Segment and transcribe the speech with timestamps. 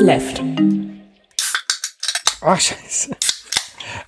[0.00, 0.42] Left.
[2.40, 3.14] Ach, scheiße.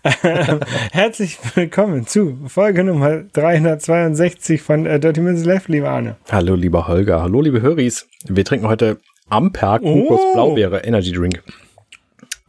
[0.93, 6.17] Herzlich willkommen zu Folge Nummer 362 von äh, Dirty Minutes Left, lieber Arne.
[6.31, 7.21] Hallo, lieber Holger.
[7.23, 8.07] Hallo, liebe Höris.
[8.25, 10.33] Wir trinken heute Amper Kokos Oh.
[10.33, 11.43] Blaubeere Energy Drink.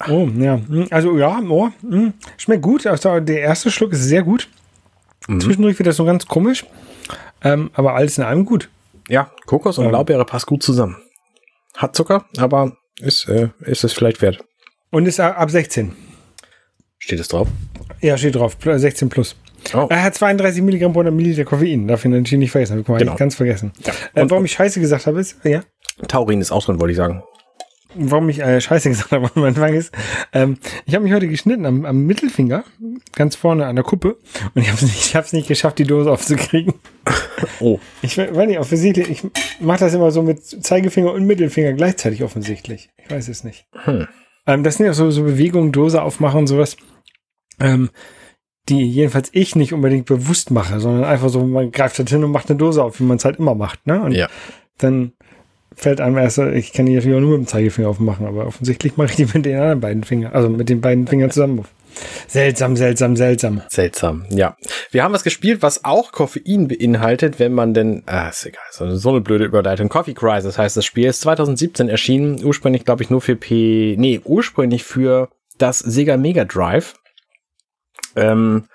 [0.08, 0.62] Oh, ja.
[0.90, 2.88] Also, ja, oh, hm, schmeckt gut.
[2.88, 4.48] Also, der erste Schluck ist sehr gut.
[5.28, 6.66] Zwischendurch wird das so ganz komisch.
[7.44, 8.70] Ähm, aber alles in allem gut.
[9.10, 9.92] Ja, Kokos und Ähm.
[9.92, 10.96] Blaubeere passt gut zusammen.
[11.76, 14.44] Hat Zucker, aber ist, äh, ist es vielleicht wert.
[14.92, 15.94] Und ist ab 16.
[17.00, 17.48] Steht es drauf?
[18.02, 18.58] Ja, steht drauf.
[18.62, 19.36] pl- 16 plus.
[19.74, 19.88] Oh.
[19.90, 21.88] Er hat 32 Milligramm pro 100 Milliliter Koffein.
[21.88, 22.74] Darf ich natürlich nicht vergessen.
[22.74, 23.16] Hab ich mal Genau.
[23.16, 23.72] ganz vergessen.
[23.86, 23.94] Ja.
[24.14, 25.64] Äh, Und- warum ich Scheiße gesagt habe, ist, ja,
[26.08, 27.24] Taurin ist auch drin, wollte ich sagen.
[27.96, 29.94] Warum ich äh, Scheiße gesagt habe am Anfang ist,
[30.34, 32.64] ähm, ich habe mich heute geschnitten am, am Mittelfinger,
[33.16, 34.18] ganz vorne an der Kuppe,
[34.54, 36.74] und ich habe es nicht, ich hab's nicht geschafft, die Dose aufzukriegen.
[37.60, 39.24] Oh, Ich we- weiß nicht, offensichtlich, ich
[39.62, 42.90] mache das immer so mit Zeigefinger und Mittelfinger gleichzeitig offensichtlich.
[42.98, 43.66] Ich weiß es nicht.
[43.84, 44.08] Hm.
[44.48, 46.78] Ähm, das sind ja so, so Bewegungen, Dose aufmachen, sowas,
[47.60, 47.90] ähm,
[48.70, 52.32] die jedenfalls ich nicht unbedingt bewusst mache, sondern einfach so, man greift halt hin und
[52.32, 53.86] macht eine Dose auf, wie man es halt immer macht.
[53.86, 54.02] Ne?
[54.02, 54.28] Und ja.
[54.78, 55.12] dann
[55.76, 58.98] fällt einem erst, ich kann die natürlich auch nur mit dem Zeigefinger aufmachen, aber offensichtlich
[58.98, 61.66] mache ich die mit den anderen beiden Fingern, also mit den beiden Fingern zusammen.
[62.28, 63.62] Seltsam, seltsam, seltsam.
[63.70, 64.58] Seltsam, ja.
[64.92, 68.96] Wir haben was gespielt, was auch Koffein beinhaltet, wenn man denn, ah, ist egal, so,
[68.96, 69.90] so eine blöde Überleitung.
[69.90, 74.22] Coffee Crisis heißt das Spiel, ist 2017 erschienen, ursprünglich glaube ich nur für P, nee,
[74.24, 76.96] ursprünglich für das Sega Mega Drive.
[78.16, 78.66] Ähm,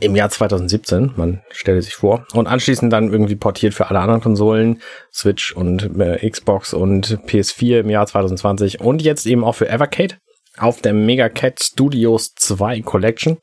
[0.00, 2.26] im Jahr 2017, man stelle sich vor.
[2.32, 4.80] Und anschließend dann irgendwie portiert für alle anderen Konsolen,
[5.12, 10.16] Switch und äh, Xbox und PS4 im Jahr 2020 und jetzt eben auch für Evercade
[10.56, 13.38] auf der Mega Cat Studios 2 Collection.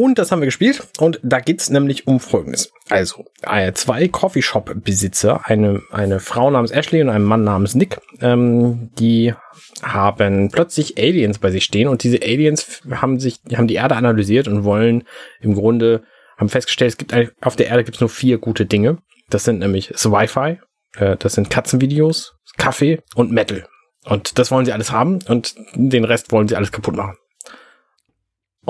[0.00, 0.88] Und das haben wir gespielt.
[0.98, 2.72] Und da geht's nämlich um Folgendes.
[2.88, 8.88] Also, äh, zwei Coffeeshop-Besitzer, eine, eine Frau namens Ashley und ein Mann namens Nick, ähm,
[8.98, 9.34] die
[9.82, 14.48] haben plötzlich Aliens bei sich stehen und diese Aliens haben sich, haben die Erde analysiert
[14.48, 15.04] und wollen
[15.42, 16.02] im Grunde,
[16.38, 19.02] haben festgestellt, es gibt auf der Erde gibt's nur vier gute Dinge.
[19.28, 20.60] Das sind nämlich das Wi-Fi,
[20.96, 23.66] äh, das sind Katzenvideos, Kaffee und Metal.
[24.06, 27.18] Und das wollen sie alles haben und den Rest wollen sie alles kaputt machen.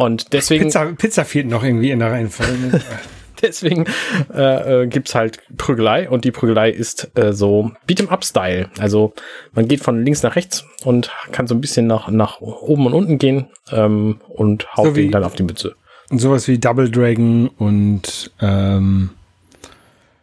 [0.04, 2.80] Und deswegen Pizza, Pizza fehlt noch irgendwie in der Reihenfolge.
[3.42, 3.86] Deswegen
[4.34, 8.68] äh, äh, gibt's halt Prügelei und die Prügelei ist äh, so Beat'em-up-Style.
[8.78, 9.14] Also
[9.52, 12.92] man geht von links nach rechts und kann so ein bisschen nach, nach oben und
[12.92, 15.74] unten gehen ähm, und haut So wie- dann auf die Mütze.
[16.10, 19.10] und sowas wie Double Dragon und ähm,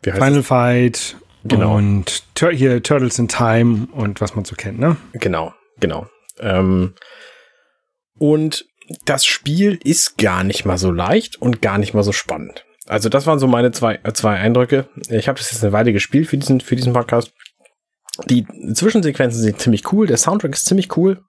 [0.03, 1.75] Final Fight Genau.
[1.75, 4.95] und hier Turtles in Time und was man so kennt, ne?
[5.13, 5.21] das?
[5.21, 6.07] Genau, genau.
[6.39, 6.93] Ähm,
[8.19, 8.65] und
[9.05, 12.65] das Spiel ist gar nicht mal so leicht und gar nicht mal so spannend.
[12.87, 14.87] Also das waren so meine zwei, äh, zwei Eindrücke.
[15.09, 17.33] Ich habe das jetzt eine Weile gespielt für diesen, für diesen Podcast.
[18.29, 21.21] Die Zwischensequenzen sind ziemlich cool, der Soundtrack ist ziemlich cool.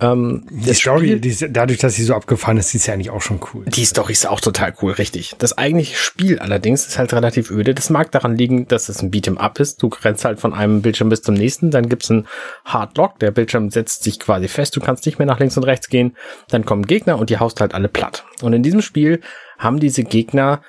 [0.00, 2.86] Ähm, Die das Story, Spiel- die ist, dadurch, dass sie so abgefahren ist, die ist
[2.86, 3.64] ja eigentlich auch schon cool.
[3.66, 5.36] Die Story ist auch total cool, richtig.
[5.38, 7.74] Das eigentliche Spiel allerdings ist halt relativ öde.
[7.74, 9.80] Das mag daran liegen, dass es ein Beat'em Up ist.
[9.82, 12.26] Du rennst halt von einem Bildschirm bis zum nächsten, dann gibt's einen
[12.64, 15.88] Hardlock, der Bildschirm setzt sich quasi fest, du kannst nicht mehr nach links und rechts
[15.88, 16.16] gehen.
[16.48, 18.24] Dann kommen Gegner und die haust halt alle platt.
[18.42, 19.20] Und in diesem Spiel
[19.58, 20.60] haben diese Gegner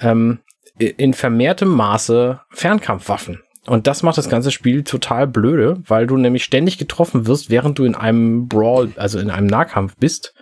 [0.00, 0.38] ähm,
[0.78, 3.42] in vermehrtem Maße Fernkampfwaffen.
[3.66, 7.78] Und das macht das ganze Spiel total blöde, weil du nämlich ständig getroffen wirst, während
[7.78, 10.34] du in einem Brawl, also in einem Nahkampf bist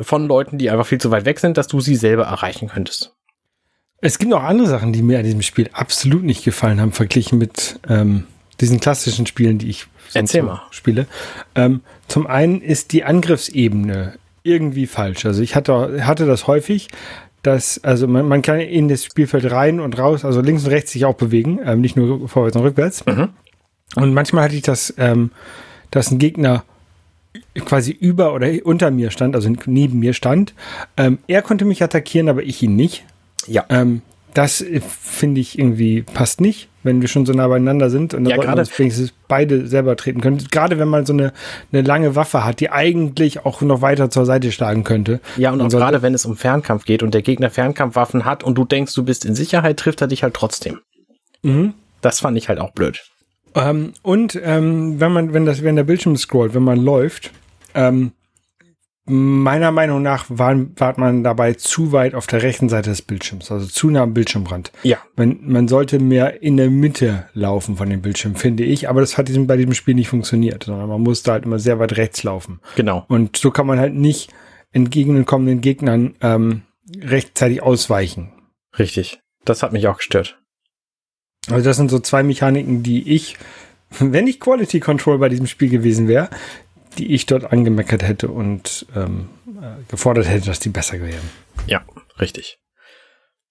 [0.00, 3.14] von Leuten, die einfach viel zu weit weg sind, dass du sie selber erreichen könntest.
[4.00, 7.38] Es gibt noch andere Sachen, die mir an diesem Spiel absolut nicht gefallen haben, verglichen
[7.38, 8.24] mit ähm,
[8.60, 10.62] diesen klassischen Spielen, die ich Erzähl mal.
[10.70, 11.06] spiele.
[11.54, 15.26] Ähm, zum einen ist die Angriffsebene irgendwie falsch.
[15.26, 16.88] Also ich hatte, hatte das häufig,
[17.42, 20.92] dass, also man, man kann in das Spielfeld rein und raus, also links und rechts
[20.92, 23.06] sich auch bewegen, ähm, nicht nur vorwärts und rückwärts.
[23.06, 23.30] Mhm.
[23.94, 25.30] Und manchmal hatte ich das, ähm,
[25.90, 26.64] dass ein Gegner
[27.64, 30.54] quasi über oder unter mir stand, also neben mir stand.
[30.96, 33.04] Ähm, er konnte mich attackieren, aber ich ihn nicht.
[33.46, 33.64] Ja.
[33.68, 34.02] Ähm,
[34.34, 38.24] das äh, finde ich irgendwie passt nicht, wenn wir schon so nah beieinander sind und
[38.24, 40.38] dann Ja, gerade- uns wenigstens beide selber treten können.
[40.50, 41.32] Gerade wenn man so eine,
[41.72, 45.20] eine lange Waffe hat, die eigentlich auch noch weiter zur Seite schlagen könnte.
[45.36, 48.42] Ja, und Man auch gerade wenn es um Fernkampf geht und der Gegner Fernkampfwaffen hat
[48.42, 50.80] und du denkst, du bist in Sicherheit, trifft er dich halt trotzdem.
[51.42, 51.74] Mhm.
[52.00, 53.00] Das fand ich halt auch blöd.
[53.54, 57.30] Ähm, und ähm, wenn man, wenn das, wenn der Bildschirm scrollt, wenn man läuft,
[57.74, 58.12] ähm,
[59.08, 63.50] meiner Meinung nach war, war man dabei zu weit auf der rechten Seite des Bildschirms,
[63.50, 64.72] also zu nah am Bildschirmrand.
[64.82, 64.98] Ja.
[65.16, 68.88] Man, man sollte mehr in der Mitte laufen von dem Bildschirm, finde ich.
[68.88, 71.78] Aber das hat diesem, bei diesem Spiel nicht funktioniert, sondern man musste halt immer sehr
[71.78, 72.60] weit rechts laufen.
[72.76, 73.04] Genau.
[73.08, 74.32] Und so kann man halt nicht
[74.72, 76.62] entgegenkommenden Gegnern ähm,
[77.00, 78.32] rechtzeitig ausweichen.
[78.78, 79.20] Richtig.
[79.44, 80.38] Das hat mich auch gestört.
[81.50, 83.36] Also das sind so zwei Mechaniken, die ich
[83.98, 86.28] wenn nicht Quality Control bei diesem Spiel gewesen wäre,
[86.98, 91.30] die ich dort angemeckert hätte und ähm, äh, gefordert hätte, dass die besser wären.
[91.66, 91.82] Ja,
[92.20, 92.58] richtig.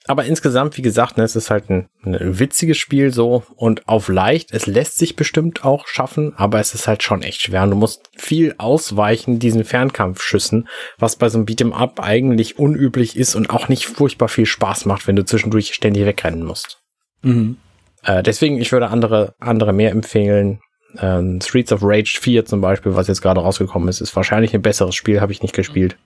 [0.07, 4.07] Aber insgesamt, wie gesagt, ne, es ist halt ein, ein witziges Spiel so und auf
[4.07, 4.53] leicht.
[4.53, 7.63] Es lässt sich bestimmt auch schaffen, aber es ist halt schon echt schwer.
[7.63, 13.17] Und du musst viel ausweichen diesen Fernkampfschüssen, was bei so einem Beat'em Up eigentlich unüblich
[13.17, 16.79] ist und auch nicht furchtbar viel Spaß macht, wenn du zwischendurch ständig wegrennen musst.
[17.21, 17.57] Mhm.
[18.03, 20.61] Äh, deswegen, ich würde andere, andere mehr empfehlen.
[20.99, 24.61] Ähm, Streets of Rage 4 zum Beispiel, was jetzt gerade rausgekommen ist, ist wahrscheinlich ein
[24.61, 25.97] besseres Spiel, habe ich nicht gespielt.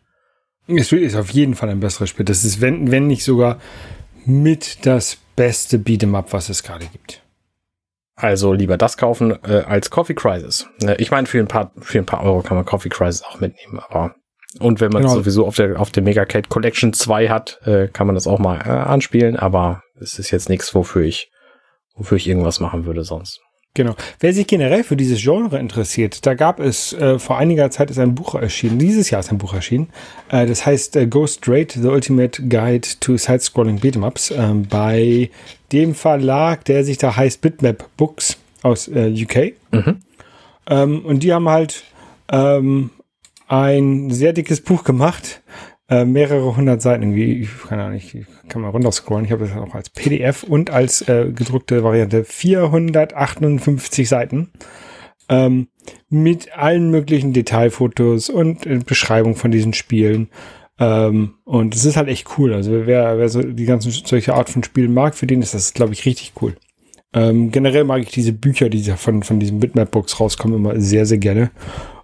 [0.67, 2.25] Es ist auf jeden Fall ein besseres Spiel.
[2.25, 3.59] Das ist, wenn, wenn nicht sogar
[4.25, 7.23] mit das beste Beat'em Up, was es gerade gibt.
[8.15, 10.67] Also lieber das kaufen äh, als Coffee Crisis.
[10.83, 13.39] Äh, ich meine, für ein paar, für ein paar Euro kann man Coffee Crisis auch
[13.39, 14.15] mitnehmen, aber
[14.59, 15.15] und wenn man genau.
[15.15, 18.37] sowieso auf der, auf der Mega Cat Collection 2 hat, äh, kann man das auch
[18.37, 21.31] mal äh, anspielen, aber es ist jetzt nichts, wofür ich,
[21.95, 23.39] wofür ich irgendwas machen würde sonst.
[23.73, 23.95] Genau.
[24.19, 27.99] Wer sich generell für dieses Genre interessiert, da gab es äh, vor einiger Zeit ist
[27.99, 28.79] ein Buch erschienen.
[28.79, 29.89] Dieses Jahr ist ein Buch erschienen.
[30.29, 35.29] Äh, das heißt äh, Go Straight: The Ultimate Guide to Side-Scrolling Beat'em-Ups ähm, bei
[35.71, 39.53] dem Verlag, der sich da heißt Bitmap Books aus äh, UK.
[39.71, 40.01] Mhm.
[40.67, 41.83] Ähm, und die haben halt
[42.29, 42.89] ähm,
[43.47, 45.41] ein sehr dickes Buch gemacht
[45.91, 48.15] äh, mehrere hundert Seiten irgendwie, ich kann ja nicht,
[48.47, 49.25] kann mal runterscrollen.
[49.25, 54.51] Ich habe das auch als PDF und als äh, gedruckte Variante 458 Seiten
[55.27, 55.67] ähm,
[56.09, 60.29] mit allen möglichen Detailfotos und äh, Beschreibung von diesen Spielen.
[60.79, 62.53] Ähm, und es ist halt echt cool.
[62.53, 65.73] Also wer, wer so die ganzen solche Art von Spielen mag, für den ist das,
[65.73, 66.55] glaube ich, richtig cool.
[67.13, 71.17] Ähm, generell mag ich diese Bücher, die von, von diesen Bitmap-Books rauskommen, immer sehr, sehr
[71.17, 71.51] gerne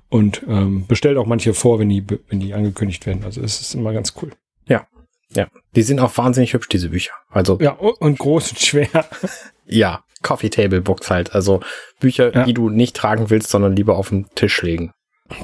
[0.10, 3.24] und ähm, bestellt auch manche vor, wenn die, wenn die angekündigt werden.
[3.24, 4.32] Also es ist immer ganz cool.
[4.68, 4.88] Ja,
[5.34, 5.48] ja.
[5.76, 7.14] Die sind auch wahnsinnig hübsch, diese Bücher.
[7.30, 9.06] Also ja, und groß und schwer.
[9.66, 11.36] ja, Coffee Table Books halt.
[11.36, 11.62] Also
[12.00, 12.44] Bücher, ja.
[12.46, 14.92] die du nicht tragen willst, sondern lieber auf den Tisch legen.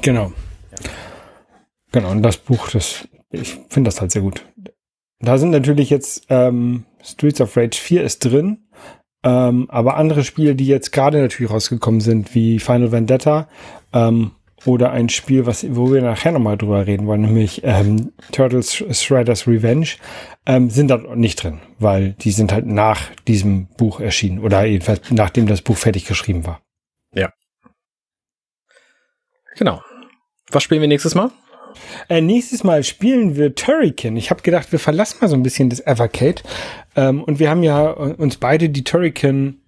[0.02, 0.32] Genau.
[0.70, 0.90] Ja.
[1.92, 4.44] Genau, und das Buch, das, ich finde das halt sehr gut.
[5.20, 8.66] Da sind natürlich jetzt ähm, Streets of Rage 4 ist drin,
[9.22, 13.48] ähm, aber andere Spiele, die jetzt gerade natürlich rausgekommen sind, wie Final Vendetta
[13.92, 14.32] ähm,
[14.66, 19.46] oder ein Spiel, was, wo wir nachher nochmal drüber reden wollen, nämlich ähm, Turtles Shredder's
[19.46, 19.88] Revenge,
[20.46, 25.10] ähm, sind da nicht drin, weil die sind halt nach diesem Buch erschienen oder jedenfalls
[25.10, 26.60] nachdem das Buch fertig geschrieben war.
[27.14, 27.32] Ja.
[29.56, 29.82] Genau.
[30.50, 31.30] Was spielen wir nächstes Mal?
[32.08, 34.16] Äh, nächstes Mal spielen wir Turrican.
[34.16, 36.42] Ich habe gedacht, wir verlassen mal so ein bisschen das Evercade.
[36.96, 39.60] Ähm, und wir haben ja uns beide die Turrican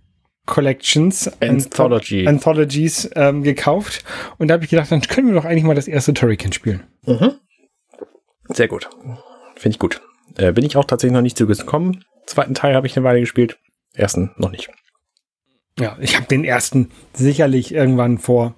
[0.47, 2.27] Collections, Anthology.
[2.27, 4.05] Anthologies ähm, gekauft.
[4.39, 6.85] Und da habe ich gedacht, dann können wir doch eigentlich mal das erste Turrican spielen.
[7.05, 7.33] Mhm.
[8.49, 8.89] Sehr gut.
[9.57, 10.01] Finde ich gut.
[10.37, 12.05] Äh, bin ich auch tatsächlich noch nicht zugekommen.
[12.27, 13.59] Zweiten Teil habe ich eine Weile gespielt.
[13.95, 14.71] Ersten noch nicht.
[15.79, 18.55] Ja, ich habe den ersten sicherlich irgendwann vor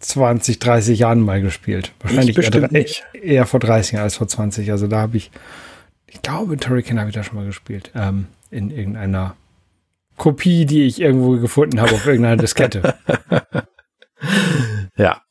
[0.00, 1.92] 20, 30 Jahren mal gespielt.
[2.00, 3.04] Wahrscheinlich eher, nicht.
[3.12, 4.70] eher vor 30 Jahren als vor 20.
[4.70, 5.30] Also da habe ich,
[6.06, 7.90] ich glaube, Turrican habe ich da schon mal gespielt.
[7.94, 9.36] Ähm, in irgendeiner
[10.18, 12.94] Kopie, die ich irgendwo gefunden habe auf irgendeiner Diskette.
[14.96, 15.22] ja.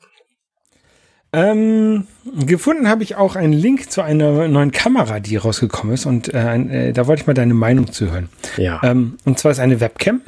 [1.33, 2.07] Ähm,
[2.45, 6.05] gefunden habe ich auch einen Link zu einer neuen Kamera, die rausgekommen ist.
[6.05, 8.29] Und äh, äh, da wollte ich mal deine Meinung zu hören.
[8.55, 8.81] Ja.
[8.83, 10.21] Ähm, und zwar ist eine Webcam.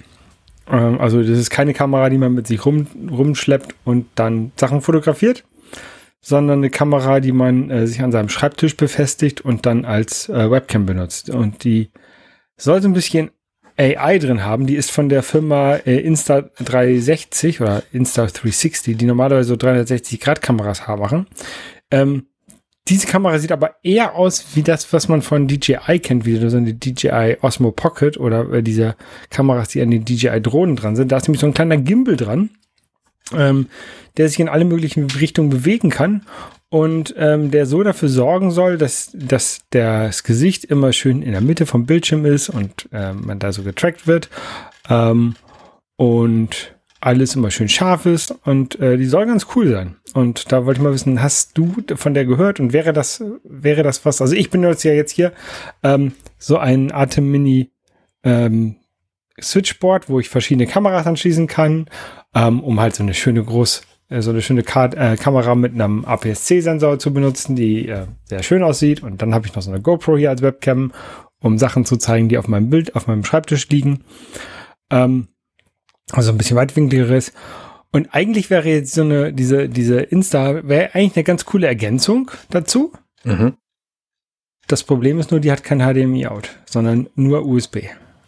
[0.69, 4.81] Ähm, also das ist keine Kamera, die man mit sich rum, rumschleppt und dann Sachen
[4.81, 5.45] fotografiert,
[6.21, 10.51] sondern eine Kamera, die man äh, sich an seinem Schreibtisch befestigt und dann als äh,
[10.51, 11.29] Webcam benutzt.
[11.29, 11.89] Und die
[12.57, 13.31] soll so ein bisschen
[13.79, 14.67] AI drin haben.
[14.67, 21.27] Die ist von der Firma äh, Insta360 oder Insta360, die normalerweise so 360-Grad-Kameras machen.
[21.89, 22.27] Ähm,
[22.89, 26.57] diese Kamera sieht aber eher aus wie das, was man von DJI kennt, wie so
[26.57, 28.95] eine DJI Osmo Pocket oder äh, diese
[29.29, 31.11] Kameras, die an den DJI-Drohnen dran sind.
[31.11, 32.49] Da ist nämlich so ein kleiner Gimbal dran,
[33.35, 33.67] ähm,
[34.17, 36.25] der sich in alle möglichen Richtungen bewegen kann
[36.69, 41.41] und ähm, der so dafür sorgen soll, dass, dass das Gesicht immer schön in der
[41.41, 44.29] Mitte vom Bildschirm ist und ähm, man da so getrackt wird
[44.89, 45.35] ähm,
[45.95, 49.95] und alles immer schön scharf ist und äh, die soll ganz cool sein.
[50.13, 53.83] Und da wollte ich mal wissen, hast du von der gehört und wäre das wäre
[53.83, 54.21] das was?
[54.21, 55.31] Also ich benutze ja jetzt hier
[55.83, 57.71] ähm, so ein Atem Mini
[58.23, 58.75] ähm,
[59.41, 61.87] Switchboard, wo ich verschiedene Kameras anschließen kann,
[62.33, 65.73] ähm, um halt so eine schöne groß äh, so eine schöne Ka äh, Kamera mit
[65.73, 69.03] einem APS-C-Sensor zu benutzen, die äh, sehr schön aussieht.
[69.03, 70.91] Und dann habe ich noch so eine GoPro hier als Webcam,
[71.41, 74.03] um Sachen zu zeigen, die auf meinem Bild, auf meinem Schreibtisch liegen.
[74.89, 75.27] Ähm,
[76.11, 77.33] also ein bisschen weitwinkligeres.
[77.91, 82.29] Und eigentlich wäre jetzt so eine, diese, diese Insta, wäre eigentlich eine ganz coole Ergänzung
[82.49, 82.93] dazu.
[83.23, 83.53] Mhm.
[84.67, 87.77] Das Problem ist nur, die hat kein HDMI-Out, sondern nur USB.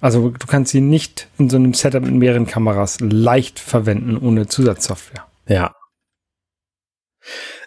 [0.01, 4.47] Also du kannst sie nicht in so einem Setup mit mehreren Kameras leicht verwenden ohne
[4.47, 5.25] Zusatzsoftware.
[5.47, 5.75] Ja.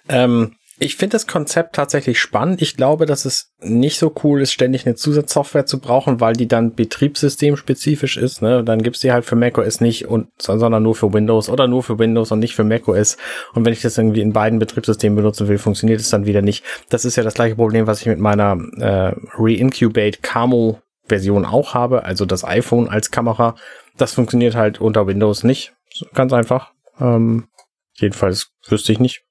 [0.09, 2.61] Ähm, ich finde das Konzept tatsächlich spannend.
[2.61, 6.49] Ich glaube, dass es nicht so cool ist, ständig eine Zusatzsoftware zu brauchen, weil die
[6.49, 8.43] dann betriebssystemspezifisch ist.
[8.43, 8.64] Ne?
[8.64, 12.00] Dann gibt's die halt für macOS nicht und sondern nur für Windows oder nur für
[12.00, 13.17] Windows und nicht für macOS.
[13.55, 16.64] Und wenn ich das irgendwie in beiden Betriebssystemen benutzen will, funktioniert es dann wieder nicht.
[16.88, 21.75] Das ist ja das gleiche Problem, was ich mit meiner äh, Reincubate Camo Version auch
[21.75, 23.56] habe, also das iPhone als Kamera.
[23.96, 25.75] Das funktioniert halt unter Windows nicht.
[26.14, 26.73] Ganz einfach.
[27.00, 27.49] Ähm,
[27.94, 29.23] jedenfalls wüsste ich nicht.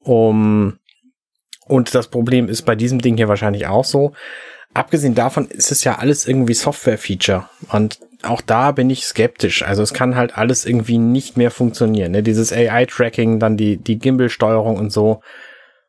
[0.00, 0.78] Um,
[1.66, 4.12] und das Problem ist bei diesem Ding hier wahrscheinlich auch so.
[4.74, 7.48] Abgesehen davon ist es ja alles irgendwie Software-Feature.
[7.70, 9.62] Und auch da bin ich skeptisch.
[9.62, 12.12] Also es kann halt alles irgendwie nicht mehr funktionieren.
[12.12, 12.22] Ne?
[12.22, 15.22] Dieses AI-Tracking, dann die, die Gimbal-Steuerung und so.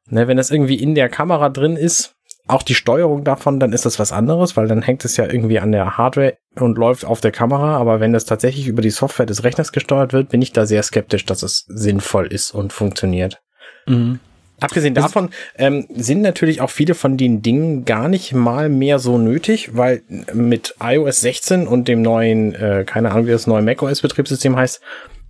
[0.08, 0.28] Ne?
[0.28, 2.15] Wenn das irgendwie in der Kamera drin ist,
[2.48, 5.60] auch die Steuerung davon, dann ist das was anderes, weil dann hängt es ja irgendwie
[5.60, 7.78] an der Hardware und läuft auf der Kamera.
[7.78, 10.84] Aber wenn das tatsächlich über die Software des Rechners gesteuert wird, bin ich da sehr
[10.84, 13.42] skeptisch, dass es sinnvoll ist und funktioniert.
[13.88, 14.20] Mhm.
[14.60, 19.18] Abgesehen davon ähm, sind natürlich auch viele von den Dingen gar nicht mal mehr so
[19.18, 20.02] nötig, weil
[20.34, 24.82] mit iOS 16 und dem neuen, äh, keine Ahnung, wie das neue macOS-Betriebssystem heißt,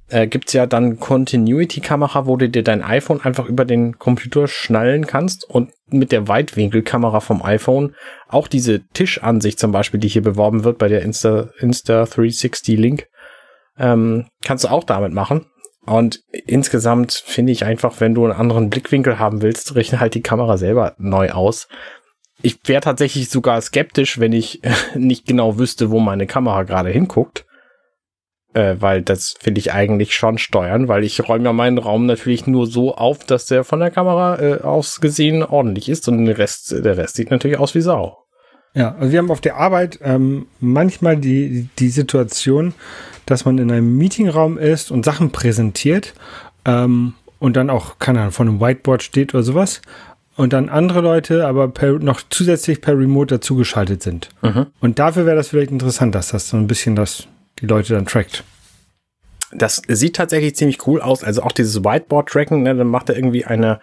[0.10, 5.08] äh, gibt's ja dann Continuity-Kamera, wo du dir dein iPhone einfach über den Computer schnallen
[5.08, 7.96] kannst und mit der Weitwinkelkamera vom iPhone
[8.28, 13.08] auch diese Tischansicht zum Beispiel, die hier beworben wird bei der Insta, Insta 360 Link,
[13.78, 15.46] ähm, kannst du auch damit machen.
[15.86, 20.24] Und insgesamt finde ich einfach, wenn du einen anderen Blickwinkel haben willst, rechne halt die
[20.24, 21.68] Kamera selber neu aus.
[22.42, 24.62] Ich wäre tatsächlich sogar skeptisch, wenn ich
[24.96, 27.45] nicht genau wüsste, wo meine Kamera gerade hinguckt.
[28.56, 32.48] Äh, weil das will ich eigentlich schon steuern, weil ich räume ja meinen Raum natürlich
[32.48, 36.38] nur so auf, dass der von der Kamera äh, aus gesehen ordentlich ist und der
[36.38, 38.18] Rest, der Rest sieht natürlich aus wie Sau.
[38.74, 42.74] Ja, also wir haben auf der Arbeit ähm, manchmal die, die Situation,
[43.26, 46.14] dass man in einem Meetingraum ist und Sachen präsentiert
[46.64, 49.82] ähm, und dann auch, keine Ahnung, von einem Whiteboard steht oder sowas
[50.38, 54.30] und dann andere Leute aber per, noch zusätzlich per Remote dazugeschaltet sind.
[54.42, 54.68] Mhm.
[54.80, 57.28] Und dafür wäre das vielleicht interessant, dass das so ein bisschen das
[57.62, 58.44] die Leute dann trackt.
[59.52, 61.24] Das sieht tatsächlich ziemlich cool aus.
[61.24, 63.80] Also auch dieses Whiteboard-Tracken, ne, dann macht er irgendwie eine,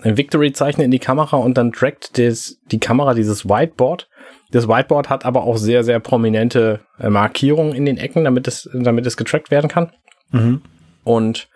[0.00, 4.08] ein Victory-Zeichen in die Kamera und dann trackt das, die Kamera dieses Whiteboard
[4.50, 8.68] das Whiteboard hat aber auch sehr, sehr prominente äh, Markierungen in den Ecken, damit es,
[8.72, 9.92] damit es getrackt werden kann.
[10.30, 10.62] Mhm.
[11.04, 11.48] Und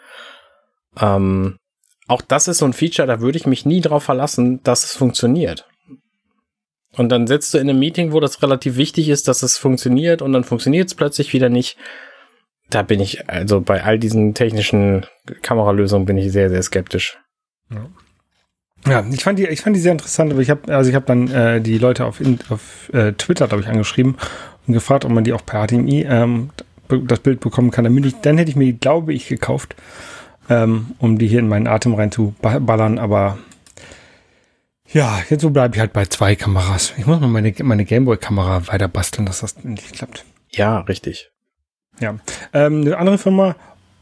[1.00, 1.56] ähm,
[2.06, 4.96] auch das ist so ein Feature, da würde ich mich nie drauf verlassen, dass es
[4.96, 5.66] funktioniert.
[6.96, 10.22] Und dann sitzt du in einem Meeting, wo das relativ wichtig ist, dass es funktioniert
[10.22, 11.76] und dann funktioniert es plötzlich wieder nicht.
[12.70, 15.06] Da bin ich, also bei all diesen technischen
[15.42, 17.18] Kameralösungen bin ich sehr, sehr skeptisch.
[17.70, 17.86] Ja.
[18.86, 21.06] Ja, ich fand die, ich fand die sehr interessant, aber ich habe, also ich habe
[21.06, 22.20] dann äh, die Leute auf,
[22.50, 24.16] auf äh, Twitter, glaube ich, angeschrieben
[24.66, 26.50] und gefragt, ob man die auch per HDMI ähm,
[26.88, 27.84] das Bild bekommen kann.
[27.84, 29.74] Dann, ich, dann hätte ich mir, glaube ich, gekauft,
[30.50, 33.38] ähm, um die hier in meinen Atem reinzuballern, aber
[34.92, 36.92] ja, jetzt so bleibe ich halt bei zwei Kameras.
[36.96, 40.24] Ich muss mal meine, meine Gameboy-Kamera weiter basteln, dass das endlich klappt.
[40.50, 41.30] Ja, richtig.
[42.00, 42.16] Ja.
[42.52, 43.56] Ähm, eine andere Firma,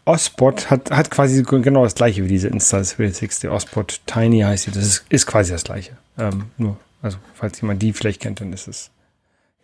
[0.04, 3.48] Ospot hat, hat quasi genau das gleiche wie diese Insta360.
[3.48, 4.70] Ospot Tiny heißt sie.
[4.72, 5.96] Das ist, ist quasi das gleiche.
[6.18, 8.90] Ähm, nur, also, falls jemand die vielleicht kennt, dann ist es.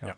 [0.01, 0.15] Ja.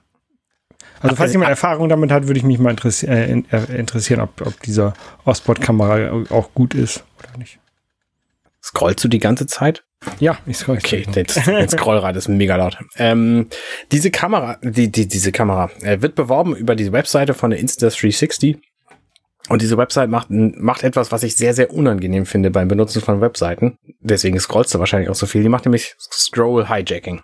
[1.00, 4.40] Also, falls jemand Erfahrung damit hat, würde ich mich mal interessi äh, äh, interessieren, ob,
[4.42, 4.92] ob dieser
[5.24, 7.58] Ospot-Kamera auch gut ist oder nicht.
[8.62, 9.84] Scrollst du die ganze Zeit?
[10.18, 10.78] Ja, ich scroll.
[10.78, 12.78] Okay, der Scrollrad ist mega laut.
[12.96, 13.48] Ähm,
[13.92, 18.58] diese Kamera, die, die, diese Kamera äh, wird beworben über die Webseite von der Insta360
[19.50, 23.20] und diese Website macht, macht etwas, was ich sehr, sehr unangenehm finde beim Benutzen von
[23.20, 23.76] Webseiten.
[24.00, 25.42] Deswegen scrollst du wahrscheinlich auch so viel.
[25.42, 27.20] Die macht nämlich Scroll Hijacking.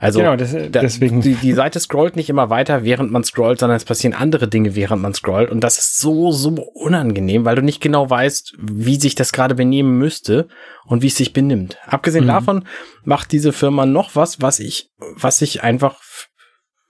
[0.00, 1.20] Also genau, das, deswegen.
[1.22, 4.76] Die, die Seite scrollt nicht immer weiter, während man scrollt, sondern es passieren andere Dinge,
[4.76, 5.50] während man scrollt.
[5.50, 9.56] Und das ist so, so unangenehm, weil du nicht genau weißt, wie sich das gerade
[9.56, 10.48] benehmen müsste
[10.86, 11.78] und wie es sich benimmt.
[11.86, 12.28] Abgesehen mhm.
[12.28, 12.64] davon
[13.02, 16.00] macht diese Firma noch was, was ich, was ich einfach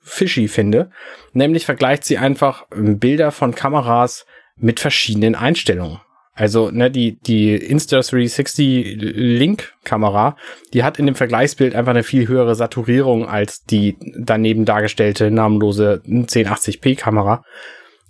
[0.01, 0.91] fishy finde.
[1.33, 6.01] Nämlich vergleicht sie einfach Bilder von Kameras mit verschiedenen Einstellungen.
[6.39, 10.37] Also, ne, die, die Insta360 Link-Kamera,
[10.73, 16.01] die hat in dem Vergleichsbild einfach eine viel höhere Saturierung als die daneben dargestellte namenlose
[16.07, 17.43] 1080p-Kamera.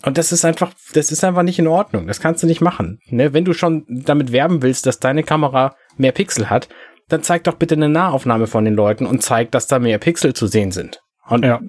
[0.04, 2.06] Und das ist einfach, das ist einfach nicht in Ordnung.
[2.06, 3.00] Das kannst du nicht machen.
[3.06, 3.32] Ne?
[3.32, 6.68] Wenn du schon damit werben willst, dass deine Kamera mehr Pixel hat,
[7.08, 10.34] dann zeig doch bitte eine Nahaufnahme von den Leuten und zeig, dass da mehr Pixel
[10.34, 11.00] zu sehen sind.
[11.26, 11.62] Und ja.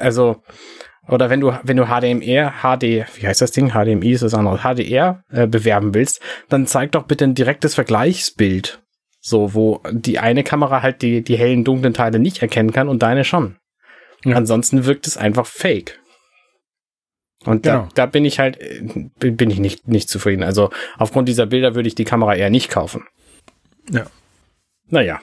[0.00, 0.42] also,
[1.08, 3.70] oder wenn du, wenn du HDMR, HD, wie heißt das Ding?
[3.70, 8.80] HDMI ist das andere, HDR äh, bewerben willst, dann zeig doch bitte ein direktes Vergleichsbild.
[9.20, 13.02] So, wo die eine Kamera halt die, die hellen, dunklen Teile nicht erkennen kann und
[13.02, 13.56] deine schon.
[14.24, 14.36] Ja.
[14.36, 15.98] Ansonsten wirkt es einfach fake.
[17.44, 17.82] Und genau.
[17.82, 20.42] da, da bin ich halt, äh, bin ich nicht, nicht zufrieden.
[20.42, 23.04] Also aufgrund dieser Bilder würde ich die Kamera eher nicht kaufen.
[23.90, 24.06] Ja.
[24.88, 25.20] Naja.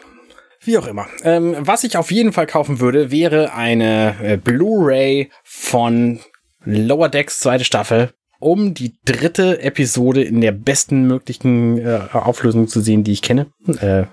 [0.63, 1.07] Wie auch immer.
[1.23, 6.19] Ähm, was ich auf jeden Fall kaufen würde, wäre eine äh, Blu-ray von
[6.63, 12.79] Lower Decks zweite Staffel, um die dritte Episode in der besten möglichen äh, Auflösung zu
[12.79, 13.47] sehen, die ich kenne.
[13.79, 14.03] Äh,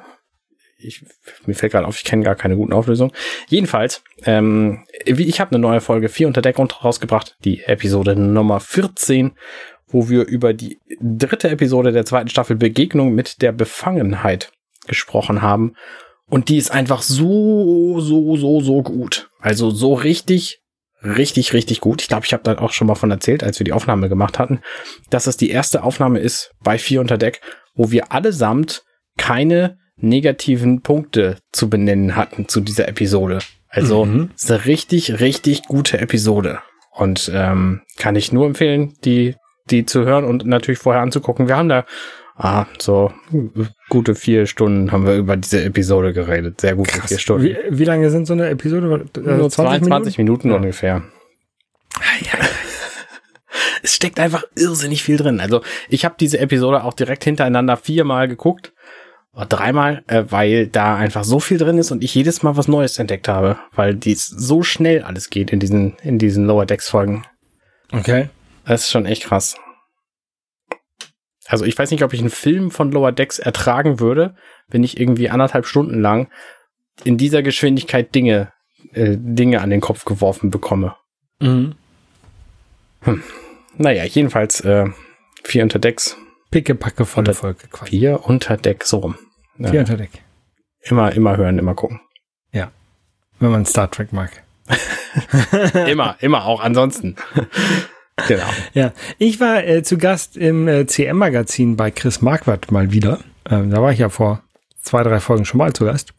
[0.79, 1.05] ich,
[1.45, 3.13] mir fällt gerade auf, ich kenne gar keine guten Auflösungen.
[3.49, 9.33] Jedenfalls, ähm, ich habe eine neue Folge 4 unter Deck rausgebracht, die Episode Nummer 14,
[9.89, 14.53] wo wir über die dritte Episode der zweiten Staffel Begegnung mit der Befangenheit
[14.87, 15.75] gesprochen haben.
[16.29, 19.31] Und die ist einfach so, so, so, so gut.
[19.41, 20.61] Also so richtig,
[21.03, 22.03] richtig, richtig gut.
[22.03, 24.39] Ich glaube, ich habe da auch schon mal von erzählt, als wir die Aufnahme gemacht
[24.39, 24.61] hatten,
[25.11, 27.41] dass es die erste Aufnahme ist bei 4 unter Deck,
[27.75, 28.83] wo wir allesamt
[29.17, 33.39] keine negativen Punkte zu benennen hatten zu dieser Episode.
[33.69, 34.31] Also mhm.
[34.35, 36.61] ist eine richtig, richtig gute Episode.
[36.93, 39.37] Und ähm, kann ich nur empfehlen, die,
[39.71, 41.49] die zu hören und natürlich vorher anzugucken.
[41.49, 41.85] Wir haben da
[42.39, 43.13] ah, so
[43.89, 46.61] gute vier Stunden haben wir über diese Episode geredet.
[46.61, 47.09] Sehr gute Krass.
[47.09, 47.45] vier Stunden.
[47.45, 49.07] Wie, wie, lange sind so eine Episode?
[49.17, 50.57] Äh, nur 22 Minuten, Minuten ja.
[50.57, 51.03] ungefähr.
[52.21, 52.47] Ja.
[53.83, 55.41] es steckt einfach irrsinnig viel drin.
[55.41, 58.73] Also ich habe diese Episode auch direkt hintereinander viermal geguckt
[59.47, 62.99] dreimal, äh, weil da einfach so viel drin ist und ich jedes Mal was Neues
[62.99, 67.25] entdeckt habe, weil dies so schnell alles geht in diesen, in diesen Lower Decks Folgen.
[67.93, 68.29] Okay.
[68.67, 69.57] Das ist schon echt krass.
[71.49, 74.35] Also ich weiß nicht, ob ich einen Film von Lower Decks ertragen würde,
[74.69, 76.29] wenn ich irgendwie anderthalb Stunden lang
[77.05, 78.53] in dieser Geschwindigkeit Dinge,
[78.93, 80.95] äh, Dinge an den Kopf geworfen bekomme.
[81.41, 81.75] Mhm.
[83.03, 83.23] Hm.
[83.77, 84.87] Naja, jedenfalls äh,
[85.43, 86.17] vier unter Decks.
[86.51, 87.67] Pickepacke von der Folge.
[87.69, 87.91] Quasi.
[87.91, 89.17] Vier unter Deck, so rum.
[89.59, 89.71] Ja.
[89.71, 90.11] Vier unter Deck.
[90.83, 92.01] Immer, immer hören, immer gucken.
[92.53, 92.71] Ja.
[93.39, 94.43] Wenn man Star Trek mag.
[95.87, 97.17] immer, immer auch ansonsten.
[98.27, 98.47] genau.
[98.75, 103.21] Ja, ich war äh, zu Gast im äh, CM-Magazin bei Chris Marquardt mal wieder.
[103.49, 104.43] Ähm, da war ich ja vor
[104.81, 106.15] zwei, drei Folgen schon mal zu Gast.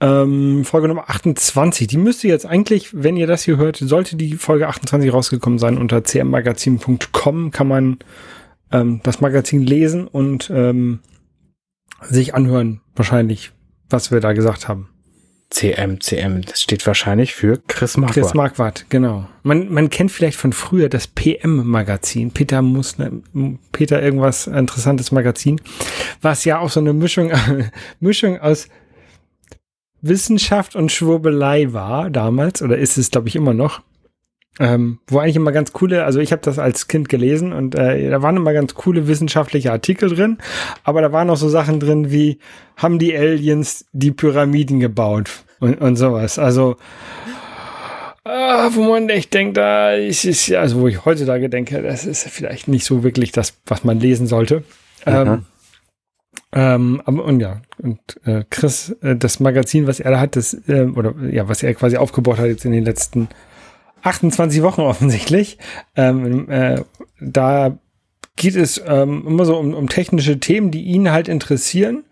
[0.00, 1.86] Ähm, Folge Nummer 28.
[1.86, 5.76] Die müsste jetzt eigentlich, wenn ihr das hier hört, sollte die Folge 28 rausgekommen sein.
[5.76, 7.98] Unter cmmagazin.com kann man
[8.72, 11.00] ähm, das Magazin lesen und ähm,
[12.02, 13.52] sich anhören, wahrscheinlich,
[13.90, 14.88] was wir da gesagt haben.
[15.50, 18.14] CM, CM, das steht wahrscheinlich für Chris Marquardt.
[18.14, 19.28] Chris Marquardt, genau.
[19.42, 22.96] Man, man kennt vielleicht von früher das PM-Magazin, Peter muss,
[23.72, 25.60] Peter irgendwas interessantes Magazin,
[26.22, 27.32] was ja auch so eine Mischung,
[28.00, 28.68] Mischung aus
[30.02, 33.82] Wissenschaft und Schwurbelei war damals, oder ist es, glaube ich, immer noch.
[34.58, 38.10] Ähm, wo eigentlich immer ganz coole, also ich habe das als Kind gelesen und äh,
[38.10, 40.38] da waren immer ganz coole wissenschaftliche Artikel drin,
[40.82, 42.38] aber da waren auch so Sachen drin wie,
[42.76, 46.38] haben die Aliens die Pyramiden gebaut und, und sowas.
[46.38, 46.76] Also,
[48.24, 52.04] äh, wo man echt denkt, da ist es ja, also wo ich heutzutage denke, das
[52.04, 54.64] ist vielleicht nicht so wirklich das, was man lesen sollte.
[55.06, 55.46] Ähm,
[56.52, 60.54] ähm, aber, und ja, und äh, Chris, äh, das Magazin, was er da hat, das,
[60.68, 63.28] äh, oder ja, was er quasi aufgebaut hat jetzt in den letzten
[64.02, 65.58] 28 Wochen offensichtlich.
[65.96, 66.82] Ähm, äh,
[67.20, 67.78] da
[68.36, 72.04] geht es ähm, immer so um, um, technische Themen, die ihn halt interessieren,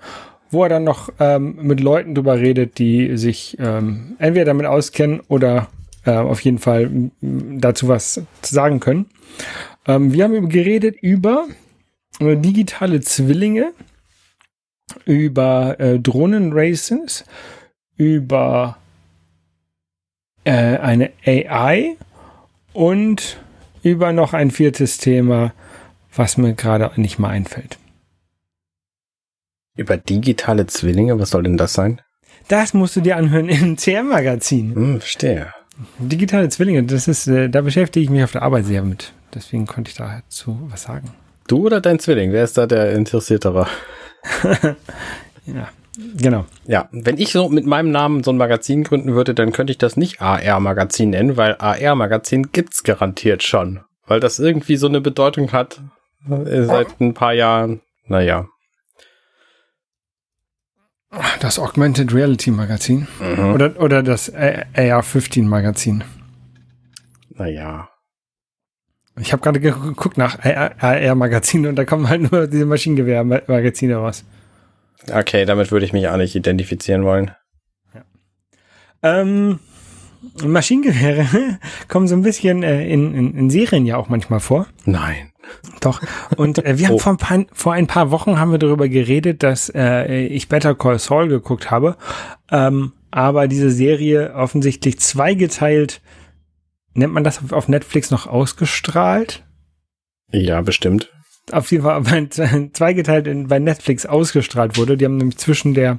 [0.50, 5.20] wo er dann noch ähm, mit Leuten drüber redet, die sich ähm, entweder damit auskennen
[5.28, 5.68] oder
[6.04, 9.06] äh, auf jeden Fall dazu was zu sagen können.
[9.86, 11.46] Ähm, wir haben geredet über
[12.20, 13.72] äh, digitale Zwillinge,
[15.04, 17.24] über äh, Drohnenraces,
[17.96, 18.76] über
[20.48, 21.96] äh, eine AI
[22.72, 23.36] und
[23.82, 25.52] über noch ein viertes Thema,
[26.14, 27.78] was mir gerade nicht mal einfällt.
[29.76, 32.00] Über digitale Zwillinge, was soll denn das sein?
[32.48, 34.74] Das musst du dir anhören im CR-Magazin.
[34.74, 35.52] Hm, verstehe.
[35.98, 39.12] Digitale Zwillinge, das ist, äh, da beschäftige ich mich auf der Arbeit sehr mit.
[39.34, 41.10] Deswegen konnte ich dazu was sagen.
[41.46, 42.32] Du oder dein Zwilling?
[42.32, 43.68] Wer ist da der Interessiertere?
[45.46, 45.68] ja.
[46.16, 46.46] Genau.
[46.66, 49.78] Ja, wenn ich so mit meinem Namen so ein Magazin gründen würde, dann könnte ich
[49.78, 53.80] das nicht AR-Magazin nennen, weil AR-Magazin gibt's garantiert schon.
[54.06, 55.80] Weil das irgendwie so eine Bedeutung hat
[56.28, 57.80] äh, seit ein paar Jahren.
[58.06, 58.46] Naja.
[61.40, 63.08] Das Augmented Reality Magazin.
[63.18, 63.54] Mhm.
[63.54, 66.04] Oder, oder das AR-15 Magazin.
[67.30, 67.88] Naja.
[69.20, 74.24] Ich habe gerade geguckt nach AR-Magazin und da kommen halt nur diese Maschinengewehr-Magazine raus.
[75.12, 77.30] Okay, damit würde ich mich auch nicht identifizieren wollen.
[77.94, 78.04] Ja.
[79.02, 79.60] Ähm,
[80.44, 81.26] Maschinengewehre
[81.88, 84.66] kommen so ein bisschen äh, in, in, in Serien ja auch manchmal vor.
[84.84, 85.32] Nein.
[85.80, 86.02] Doch.
[86.36, 86.92] Und äh, wir oh.
[86.92, 90.48] haben vor ein, paar, vor ein paar Wochen haben wir darüber geredet, dass äh, ich
[90.48, 91.96] Better Call Saul geguckt habe.
[92.50, 96.02] Ähm, aber diese Serie offensichtlich zweigeteilt
[96.94, 99.44] nennt man das auf Netflix noch ausgestrahlt?
[100.30, 101.10] Ja, bestimmt.
[101.52, 102.26] Auf jeden Fall bei,
[102.72, 104.96] zweigeteilt in, bei Netflix ausgestrahlt wurde.
[104.96, 105.98] Die haben nämlich zwischen der,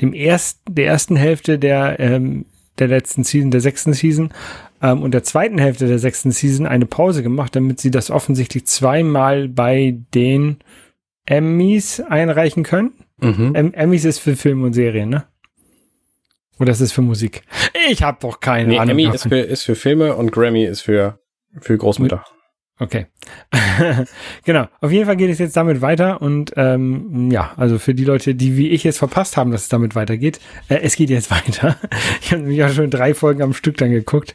[0.00, 2.46] dem ersten, der ersten Hälfte der, ähm,
[2.78, 4.32] der letzten Season, der sechsten Season,
[4.82, 8.66] ähm, und der zweiten Hälfte der sechsten Season eine Pause gemacht, damit sie das offensichtlich
[8.66, 10.58] zweimal bei den
[11.26, 12.92] Emmys einreichen können.
[13.20, 13.72] Mhm.
[13.74, 15.24] Emmys ist für Film und Serien, ne?
[16.58, 17.42] Oder ist es für Musik?
[17.88, 18.98] Ich habe doch keine nee, Ahnung.
[18.98, 21.18] Emmy ist für, ist für Filme und Grammy ist für,
[21.60, 22.24] für Großmutter.
[22.78, 23.06] Okay.
[24.44, 24.66] genau.
[24.80, 28.34] Auf jeden Fall geht es jetzt damit weiter und ähm, ja, also für die Leute,
[28.34, 31.76] die wie ich es verpasst haben, dass es damit weitergeht, äh, es geht jetzt weiter.
[32.20, 34.34] ich habe nämlich ja schon drei Folgen am Stück dann geguckt.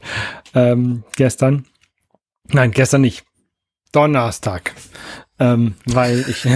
[0.53, 1.65] Ähm, gestern.
[2.49, 3.25] Nein, gestern nicht.
[3.91, 4.73] Donnerstag.
[5.39, 6.45] Ähm, weil ich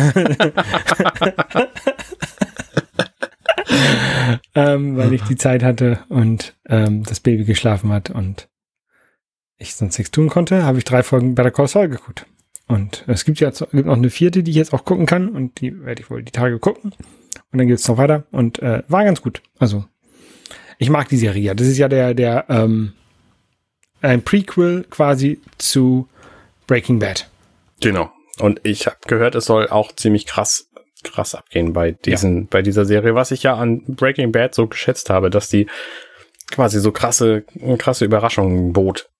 [4.56, 8.50] ähm, weil ich die Zeit hatte und ähm, das Baby geschlafen hat und
[9.62, 12.26] ich sonst nichts tun konnte, habe ich drei Folgen Better Call Saul geguckt.
[12.68, 15.60] Und es gibt ja gibt noch eine vierte, die ich jetzt auch gucken kann und
[15.60, 16.94] die werde ich wohl die Tage gucken.
[17.52, 19.42] Und dann geht es noch weiter und äh, war ganz gut.
[19.60, 19.86] Also
[20.78, 21.54] ich mag die Serie.
[21.54, 22.94] Das ist ja der der ähm,
[24.02, 26.08] ein Prequel quasi zu
[26.66, 27.30] Breaking Bad.
[27.82, 28.10] Genau.
[28.40, 30.70] Und ich habe gehört, es soll auch ziemlich krass
[31.04, 32.48] krass abgehen bei diesen ja.
[32.50, 35.68] bei dieser Serie, was ich ja an Breaking Bad so geschätzt habe, dass die
[36.50, 37.44] quasi so krasse
[37.78, 39.11] krasse Überraschungen bot.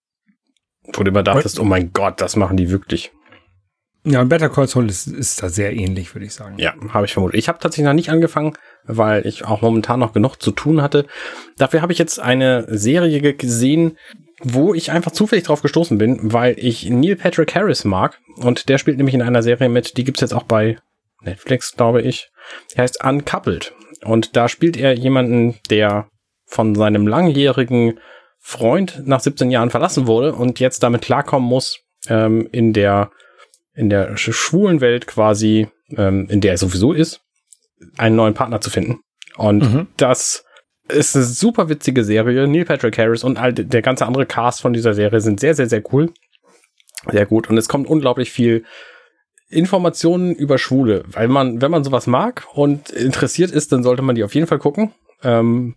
[0.94, 3.12] Wo du immer dachtest, oh mein Gott, das machen die wirklich.
[4.04, 6.56] Ja, und Better Call Saul ist, ist da sehr ähnlich, würde ich sagen.
[6.58, 7.38] Ja, habe ich vermutet.
[7.38, 8.54] Ich habe tatsächlich noch nicht angefangen,
[8.86, 11.06] weil ich auch momentan noch genug zu tun hatte.
[11.58, 13.98] Dafür habe ich jetzt eine Serie gesehen,
[14.42, 18.20] wo ich einfach zufällig drauf gestoßen bin, weil ich Neil Patrick Harris mag.
[18.38, 20.78] Und der spielt nämlich in einer Serie mit, die gibt's jetzt auch bei
[21.22, 22.32] Netflix, glaube ich.
[22.74, 23.74] Die heißt Uncoupled.
[24.04, 26.10] Und da spielt er jemanden, der
[26.48, 28.00] von seinem langjährigen
[28.42, 33.12] Freund nach 17 Jahren verlassen wurde und jetzt damit klarkommen muss, ähm, in der
[33.74, 37.22] in der schwulen Welt quasi, ähm, in der er sowieso ist,
[37.98, 39.00] einen neuen Partner zu finden.
[39.38, 39.88] Und mhm.
[39.96, 40.44] das
[40.90, 42.48] ist eine super witzige Serie.
[42.48, 45.70] Neil Patrick Harris und all der ganze andere Cast von dieser Serie sind sehr, sehr,
[45.70, 46.12] sehr cool.
[47.10, 47.50] Sehr gut.
[47.50, 48.66] Und es kommt unglaublich viel
[49.48, 51.04] Informationen über Schwule.
[51.08, 54.48] Weil man, wenn man sowas mag und interessiert ist, dann sollte man die auf jeden
[54.48, 54.92] Fall gucken.
[55.24, 55.76] Ähm,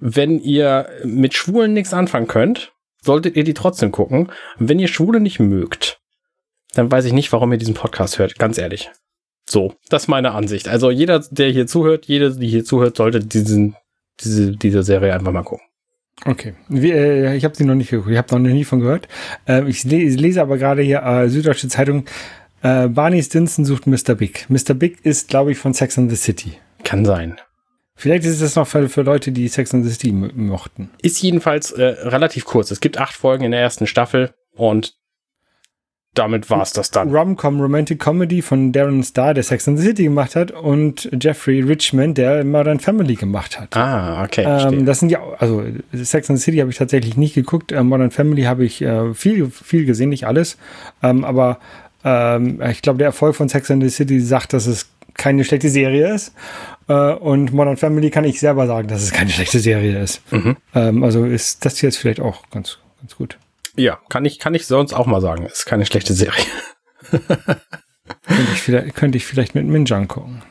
[0.00, 4.30] wenn ihr mit Schwulen nichts anfangen könnt, solltet ihr die trotzdem gucken.
[4.58, 6.00] Und wenn ihr Schwule nicht mögt,
[6.74, 8.90] dann weiß ich nicht, warum ihr diesen Podcast hört, ganz ehrlich.
[9.48, 10.68] So, das ist meine Ansicht.
[10.68, 13.76] Also jeder, der hier zuhört, jede, die hier zuhört, sollte diesen,
[14.20, 15.66] diese, diese Serie einfach mal gucken.
[16.24, 19.08] Okay, Wie, äh, ich habe sie noch nicht geguckt, ich habe noch nie von gehört.
[19.46, 22.06] Äh, ich lese aber gerade hier äh, Süddeutsche Zeitung,
[22.62, 24.14] äh, Barney Stinson sucht Mr.
[24.14, 24.46] Big.
[24.48, 24.74] Mr.
[24.74, 26.52] Big ist, glaube ich, von Sex and the City.
[26.84, 27.38] Kann sein.
[27.96, 30.90] Vielleicht ist es noch für, für Leute, die Sex and the City mochten.
[31.00, 32.70] Ist jedenfalls äh, relativ kurz.
[32.70, 34.96] Es gibt acht Folgen in der ersten Staffel und
[36.14, 37.10] damit war's das dann.
[37.10, 41.60] Rom-Com Romantic Comedy von Darren Star, der Sex and the City gemacht hat, und Jeffrey
[41.60, 43.76] Richmond, der Modern Family gemacht hat.
[43.76, 44.44] Ah, okay.
[44.46, 47.72] Ähm, das sind ja, also Sex and the City habe ich tatsächlich nicht geguckt.
[47.72, 50.56] Äh, Modern Family habe ich äh, viel, viel gesehen, nicht alles.
[51.02, 51.58] Ähm, aber
[52.04, 55.68] ähm, ich glaube, der Erfolg von Sex and the City sagt, dass es keine schlechte
[55.68, 56.32] Serie ist.
[56.88, 60.20] Äh, und Modern Family kann ich selber sagen, dass es keine schlechte Serie ist.
[60.32, 60.56] Mhm.
[60.74, 63.38] Ähm, also ist das jetzt vielleicht auch ganz, ganz gut.
[63.76, 65.46] Ja, kann ich, kann ich sonst auch mal sagen.
[65.46, 66.44] Ist keine schlechte Serie.
[67.10, 70.42] könnte, ich vielleicht, könnte ich vielleicht mit Minjang gucken.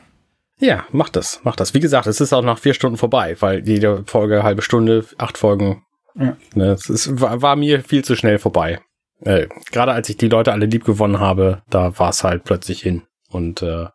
[0.58, 1.74] Ja, mach das, mach das.
[1.74, 5.38] Wie gesagt, es ist auch nach vier Stunden vorbei, weil jede Folge halbe Stunde, acht
[5.38, 5.82] Folgen.
[6.14, 6.36] Ja.
[6.54, 8.80] Ne, es ist, war, war mir viel zu schnell vorbei.
[9.20, 12.80] Äh, Gerade als ich die Leute alle lieb gewonnen habe, da war es halt plötzlich
[12.80, 13.02] hin.
[13.30, 13.86] Und äh,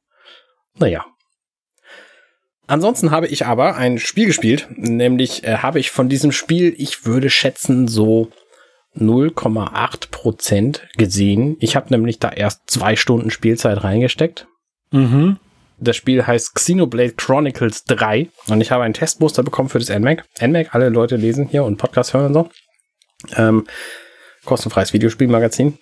[0.77, 1.05] naja.
[2.69, 7.03] Ansonsten habe ich aber ein Spiel gespielt, nämlich äh, habe ich von diesem Spiel, ich
[7.03, 8.29] würde schätzen, so
[8.95, 11.57] 0,8 Prozent gesehen.
[11.61, 14.45] Ich habe nämlich da erst zwei Stunden Spielzeit reingesteckt.
[14.91, 15.37] Mhm.
[15.79, 20.23] Das Spiel heißt Xenoblade Chronicles 3 und ich habe ein Testmuster bekommen für das NMAC.
[20.39, 22.49] NMAC, alle Leute lesen hier und Podcast hören und so.
[23.35, 23.65] Ähm,
[24.45, 25.79] kostenfreies Videospielmagazin.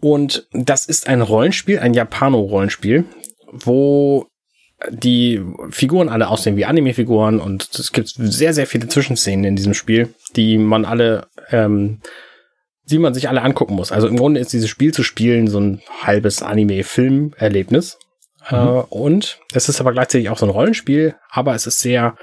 [0.00, 3.04] Und das ist ein Rollenspiel, ein Japano-Rollenspiel,
[3.52, 4.26] wo
[4.90, 5.40] die
[5.70, 10.14] Figuren alle aussehen wie Anime-Figuren und es gibt sehr, sehr viele Zwischenszenen in diesem Spiel,
[10.36, 12.00] die man alle, ähm,
[12.84, 13.92] die man sich alle angucken muss.
[13.92, 17.98] Also im Grunde ist dieses Spiel zu spielen so ein halbes Anime-Film-Erlebnis.
[18.50, 18.56] Mhm.
[18.56, 22.16] Äh, und es ist aber gleichzeitig auch so ein Rollenspiel, aber es ist sehr,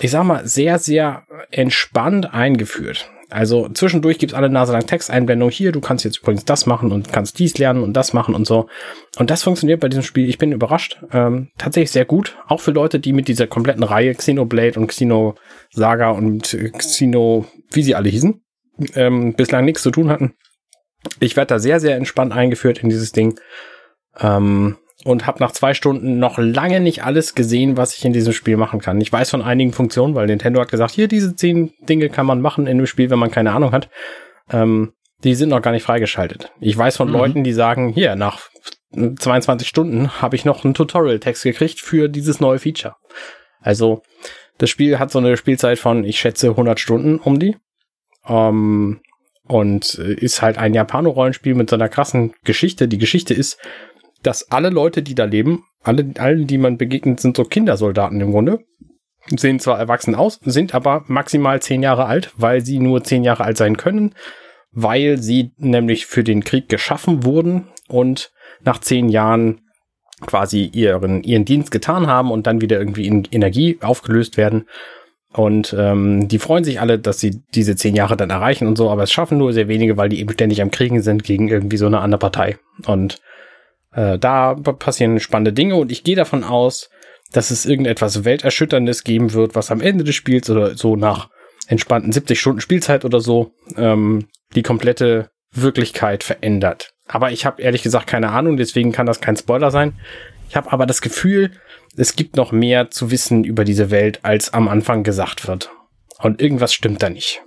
[0.00, 3.10] ich sag mal, sehr, sehr entspannt eingeführt.
[3.34, 5.50] Also zwischendurch gibt's alle Nase lang Texteinblendung.
[5.50, 8.46] Hier, du kannst jetzt übrigens das machen und kannst dies lernen und das machen und
[8.46, 8.68] so.
[9.18, 10.28] Und das funktioniert bei diesem Spiel.
[10.28, 11.02] Ich bin überrascht.
[11.12, 12.36] Ähm, tatsächlich sehr gut.
[12.46, 15.34] Auch für Leute, die mit dieser kompletten Reihe Xenoblade und Xeno
[15.72, 18.40] Saga und Xeno, wie sie alle hießen,
[18.94, 20.34] ähm, bislang nichts zu tun hatten.
[21.18, 23.38] Ich werde da sehr, sehr entspannt eingeführt in dieses Ding.
[24.20, 28.32] Ähm, und habe nach zwei Stunden noch lange nicht alles gesehen, was ich in diesem
[28.32, 29.00] Spiel machen kann.
[29.00, 32.40] Ich weiß von einigen Funktionen, weil Nintendo hat gesagt, hier, diese zehn Dinge kann man
[32.40, 33.90] machen in dem Spiel, wenn man keine Ahnung hat.
[34.50, 36.52] Ähm, die sind noch gar nicht freigeschaltet.
[36.60, 37.14] Ich weiß von mhm.
[37.14, 38.48] Leuten, die sagen, hier, nach
[38.92, 42.96] 22 Stunden habe ich noch einen Tutorial-Text gekriegt für dieses neue Feature.
[43.60, 44.02] Also,
[44.58, 47.56] das Spiel hat so eine Spielzeit von, ich schätze, 100 Stunden um die.
[48.26, 49.00] Ähm,
[49.46, 52.88] und ist halt ein Japano-Rollenspiel mit so einer krassen Geschichte.
[52.88, 53.58] Die Geschichte ist,
[54.26, 58.32] dass alle Leute, die da leben, alle, allen, die man begegnet, sind so Kindersoldaten im
[58.32, 58.60] Grunde.
[59.26, 63.44] Sehen zwar erwachsen aus, sind aber maximal zehn Jahre alt, weil sie nur zehn Jahre
[63.44, 64.14] alt sein können,
[64.72, 68.32] weil sie nämlich für den Krieg geschaffen wurden und
[68.62, 69.60] nach zehn Jahren
[70.20, 74.66] quasi ihren, ihren Dienst getan haben und dann wieder irgendwie in Energie aufgelöst werden.
[75.32, 78.90] Und ähm, die freuen sich alle, dass sie diese zehn Jahre dann erreichen und so,
[78.90, 81.76] aber es schaffen nur sehr wenige, weil die eben ständig am Kriegen sind gegen irgendwie
[81.76, 82.58] so eine andere Partei.
[82.86, 83.20] Und
[83.94, 86.90] äh, da passieren spannende Dinge und ich gehe davon aus,
[87.32, 91.30] dass es irgendetwas Welterschütterndes geben wird, was am Ende des Spiels oder so nach
[91.66, 96.92] entspannten 70 Stunden Spielzeit oder so ähm, die komplette Wirklichkeit verändert.
[97.06, 99.94] Aber ich habe ehrlich gesagt keine Ahnung, deswegen kann das kein Spoiler sein.
[100.48, 101.52] Ich habe aber das Gefühl,
[101.96, 105.70] es gibt noch mehr zu wissen über diese Welt, als am Anfang gesagt wird.
[106.18, 107.42] Und irgendwas stimmt da nicht.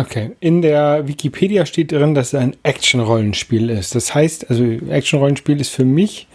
[0.00, 3.94] Okay, in der Wikipedia steht drin, dass es ein Action-Rollenspiel ist.
[3.94, 6.26] Das heißt, also Action-Rollenspiel ist für mich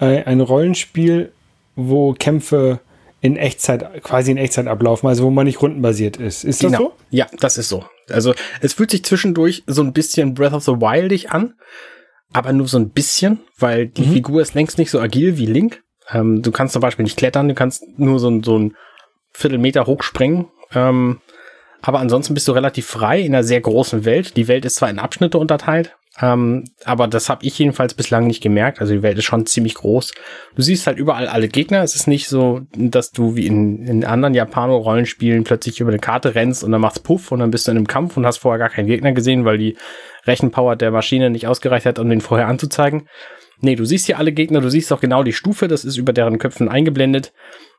[0.00, 1.32] äh, ein Rollenspiel,
[1.76, 2.80] wo Kämpfe
[3.22, 6.44] in Echtzeit, quasi in Echtzeit ablaufen, also wo man nicht rundenbasiert ist.
[6.44, 6.70] Ist genau.
[6.70, 6.92] das so?
[7.08, 7.86] Ja, das ist so.
[8.10, 11.54] Also es fühlt sich zwischendurch so ein bisschen Breath of the Wildig an,
[12.34, 14.12] aber nur so ein bisschen, weil die mhm.
[14.12, 15.82] Figur ist längst nicht so agil wie Link.
[16.10, 18.76] Ähm, du kannst zum Beispiel nicht klettern, du kannst nur so, so ein
[19.32, 20.48] Viertelmeter hochspringen.
[20.74, 21.20] Ähm,
[21.86, 24.36] aber ansonsten bist du relativ frei in einer sehr großen Welt.
[24.36, 28.42] Die Welt ist zwar in Abschnitte unterteilt, ähm, aber das habe ich jedenfalls bislang nicht
[28.42, 28.80] gemerkt.
[28.80, 30.12] Also die Welt ist schon ziemlich groß.
[30.56, 31.84] Du siehst halt überall alle Gegner.
[31.84, 36.34] Es ist nicht so, dass du wie in, in anderen Japano-Rollenspielen plötzlich über eine Karte
[36.34, 38.58] rennst und dann machst Puff und dann bist du in einem Kampf und hast vorher
[38.58, 39.76] gar keinen Gegner gesehen, weil die
[40.26, 43.06] Rechenpower der Maschine nicht ausgereicht hat, um den vorher anzuzeigen.
[43.60, 46.12] Nee, du siehst hier alle Gegner, du siehst auch genau die Stufe, das ist über
[46.12, 47.32] deren Köpfen eingeblendet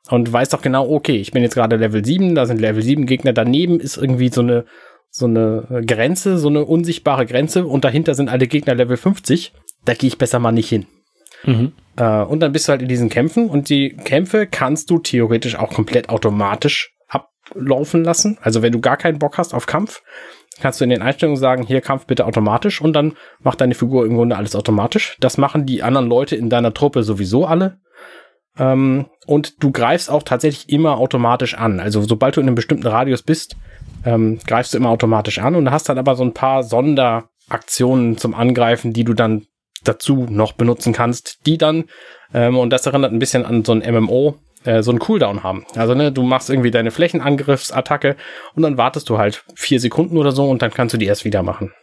[0.09, 3.05] und weißt auch genau, okay, ich bin jetzt gerade Level 7, da sind Level 7
[3.05, 4.65] Gegner, daneben ist irgendwie so eine
[5.09, 9.53] so eine Grenze, so eine unsichtbare Grenze und dahinter sind alle Gegner Level 50,
[9.85, 10.85] da gehe ich besser mal nicht hin.
[11.43, 11.71] Mhm.
[11.95, 15.55] Äh, und dann bist du halt in diesen Kämpfen und die Kämpfe kannst du theoretisch
[15.55, 18.37] auch komplett automatisch ablaufen lassen.
[18.41, 20.01] Also wenn du gar keinen Bock hast auf Kampf,
[20.61, 24.05] kannst du in den Einstellungen sagen, hier Kampf bitte automatisch und dann macht deine Figur
[24.05, 25.17] im Grunde alles automatisch.
[25.19, 27.79] Das machen die anderen Leute in deiner Truppe sowieso alle.
[28.57, 31.79] Ähm, und du greifst auch tatsächlich immer automatisch an.
[31.79, 33.55] Also sobald du in einem bestimmten Radius bist,
[34.05, 38.33] ähm, greifst du immer automatisch an und hast dann aber so ein paar Sonderaktionen zum
[38.33, 39.45] Angreifen, die du dann
[39.83, 41.85] dazu noch benutzen kannst, die dann,
[42.33, 45.65] ähm, und das erinnert ein bisschen an so ein MMO, äh, so einen Cooldown haben.
[45.75, 48.15] Also ne, du machst irgendwie deine Flächenangriffsattacke
[48.55, 51.25] und dann wartest du halt vier Sekunden oder so und dann kannst du die erst
[51.25, 51.73] wieder machen.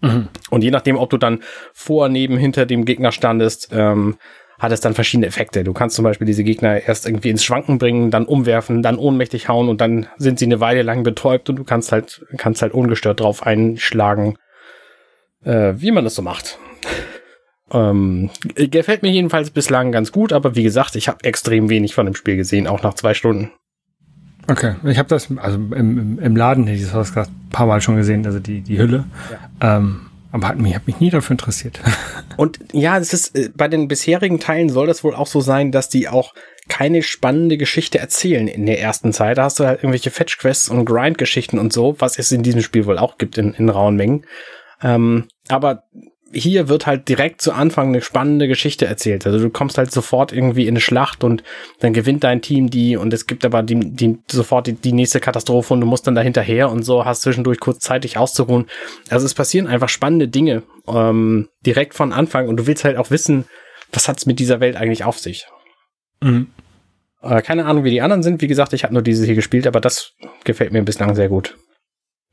[0.00, 0.28] Mhm.
[0.50, 1.40] Und je nachdem, ob du dann
[1.72, 4.16] vor, neben, hinter dem Gegner standest, ähm,
[4.58, 5.64] hat es dann verschiedene Effekte.
[5.64, 9.48] Du kannst zum Beispiel diese Gegner erst irgendwie ins Schwanken bringen, dann umwerfen, dann ohnmächtig
[9.48, 12.74] hauen und dann sind sie eine Weile lang betäubt und du kannst halt, kannst halt
[12.74, 14.36] ungestört drauf einschlagen,
[15.44, 16.58] äh, wie man das so macht.
[17.72, 22.06] Ähm, gefällt mir jedenfalls bislang ganz gut, aber wie gesagt, ich habe extrem wenig von
[22.06, 23.50] dem Spiel gesehen, auch nach zwei Stunden.
[24.48, 27.80] Okay, ich habe das also im, im, Laden, ich habe das gerade ein paar Mal
[27.80, 29.04] schon gesehen, also die, die Hülle.
[29.60, 29.76] Ja.
[29.76, 31.80] Ähm, aber hat mich, hat mich nie dafür interessiert.
[32.36, 35.72] Und ja, es ist, äh, bei den bisherigen Teilen soll das wohl auch so sein,
[35.72, 36.34] dass die auch
[36.68, 39.38] keine spannende Geschichte erzählen in der ersten Zeit.
[39.38, 42.86] Da hast du halt irgendwelche Fetch-Quests und Grind-Geschichten und so, was es in diesem Spiel
[42.86, 44.24] wohl auch gibt in, in rauen Mengen.
[44.82, 45.84] Ähm, aber
[46.32, 49.26] hier wird halt direkt zu Anfang eine spannende Geschichte erzählt.
[49.26, 51.42] Also du kommst halt sofort irgendwie in eine Schlacht und
[51.80, 55.18] dann gewinnt dein Team die und es gibt aber die, die sofort die, die nächste
[55.18, 58.66] Katastrophe und du musst dann da hinterher und so, hast zwischendurch kurz Zeit, dich auszuruhen.
[59.08, 63.10] Also es passieren einfach spannende Dinge ähm, direkt von Anfang und du willst halt auch
[63.10, 63.44] wissen,
[63.92, 65.46] was hat's mit dieser Welt eigentlich auf sich.
[66.20, 66.48] Mhm.
[67.22, 68.40] Äh, keine Ahnung, wie die anderen sind.
[68.40, 70.12] Wie gesagt, ich habe nur diese hier gespielt, aber das
[70.44, 71.56] gefällt mir bislang sehr gut.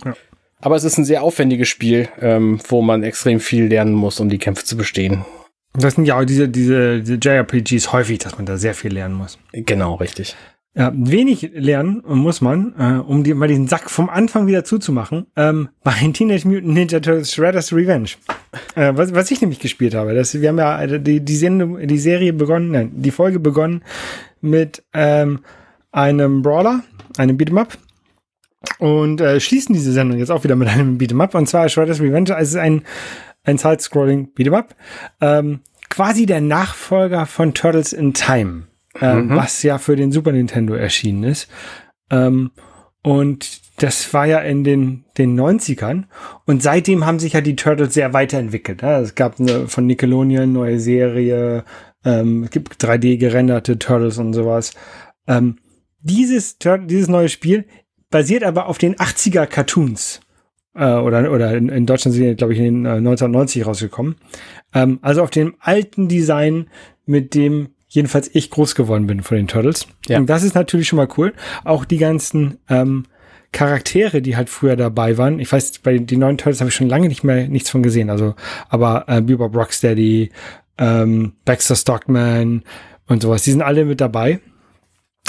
[0.06, 0.14] Ja.
[0.60, 4.30] Aber es ist ein sehr aufwendiges Spiel, ähm, wo man extrem viel lernen muss, um
[4.30, 5.24] die Kämpfe zu bestehen.
[5.74, 9.16] Das sind ja auch diese, diese, diese JRPGs häufig, dass man da sehr viel lernen
[9.16, 9.38] muss.
[9.54, 10.36] Genau, richtig.
[10.76, 15.26] Ja, wenig lernen muss man, äh, um die, mal diesen Sack vom Anfang wieder zuzumachen,
[15.36, 18.10] ähm, bei Teenage Mutant Ninja Turtles Shredder's Revenge.
[18.76, 20.14] Äh, was, was ich nämlich gespielt habe.
[20.14, 23.84] Das, wir haben ja die, die, Sendung, die Serie begonnen, nein, die Folge begonnen
[24.40, 25.40] mit ähm,
[25.92, 26.84] einem Brawler,
[27.18, 27.78] einem Beat'em Up
[28.80, 32.02] und äh, schließen diese Sendung jetzt auch wieder mit einem Beat'em Up und zwar Shredder's
[32.02, 32.36] Revenge.
[32.36, 32.84] Also es ist ein,
[33.44, 34.76] ein Side-Scrolling Beat'em Up.
[35.22, 38.68] Ähm, quasi der Nachfolger von Turtles in Time,
[39.02, 39.36] ähm, mhm.
[39.36, 41.50] was ja für den Super Nintendo erschienen ist.
[42.10, 42.52] Ähm,
[43.04, 46.06] und das war ja in den, den 90ern.
[46.46, 48.82] Und seitdem haben sich ja die Turtles sehr weiterentwickelt.
[48.82, 51.64] Ja, es gab eine von Nickelodeon neue Serie,
[52.04, 54.74] ähm, es gibt 3D gerenderte Turtles und sowas.
[55.28, 55.58] Ähm,
[56.00, 57.66] dieses, dieses neue Spiel
[58.10, 60.22] basiert aber auf den 80er Cartoons.
[60.76, 64.16] Äh, oder, oder in, in Deutschland sind die, glaube ich, in den äh, 1990 rausgekommen.
[64.74, 66.68] Ähm, also auf dem alten Design,
[67.06, 69.88] mit dem jedenfalls ich groß geworden bin von den Turtles.
[70.08, 70.20] Ja.
[70.20, 71.34] Und das ist natürlich schon mal cool.
[71.64, 73.06] Auch die ganzen ähm,
[73.52, 75.40] Charaktere, die halt früher dabei waren.
[75.40, 78.10] Ich weiß, bei den neuen Turtles habe ich schon lange nicht mehr nichts von gesehen.
[78.10, 78.36] Also,
[78.70, 80.32] aber äh, Bebop Rocksteady,
[80.78, 82.64] ähm, Baxter Stockman
[83.08, 84.42] und sowas, die sind alle mit dabei.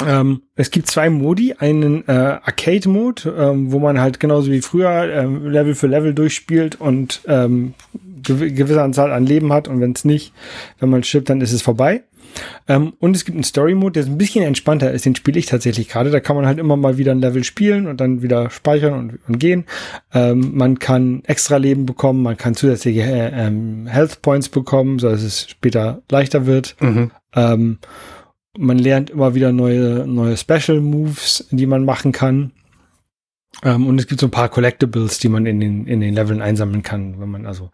[0.07, 5.13] Ähm, es gibt zwei Modi, einen äh, Arcade-Mode, ähm, wo man halt genauso wie früher
[5.13, 7.75] ähm, Level für Level durchspielt und ähm,
[8.23, 10.33] gew gewisse Anzahl an Leben hat und wenn es nicht,
[10.79, 12.05] wenn man stirbt, dann ist es vorbei.
[12.69, 15.47] Ähm, und es gibt einen Story-Mode, der ist ein bisschen entspannter ist, den spiele ich
[15.47, 16.11] tatsächlich gerade.
[16.11, 19.19] Da kann man halt immer mal wieder ein Level spielen und dann wieder speichern und,
[19.27, 19.65] und gehen.
[20.13, 25.09] Ähm, man kann extra Leben bekommen, man kann zusätzliche äh, ähm, Health Points bekommen, so
[25.09, 26.77] dass es später leichter wird.
[26.81, 27.11] Mhm.
[27.35, 27.79] Ähm,
[28.59, 32.53] man lernt immer wieder neue, neue Special Moves, die man machen kann.
[33.63, 36.43] Ähm, und es gibt so ein paar Collectibles, die man in den, in den Leveln
[36.43, 37.21] einsammeln kann.
[37.21, 37.71] Wenn man also,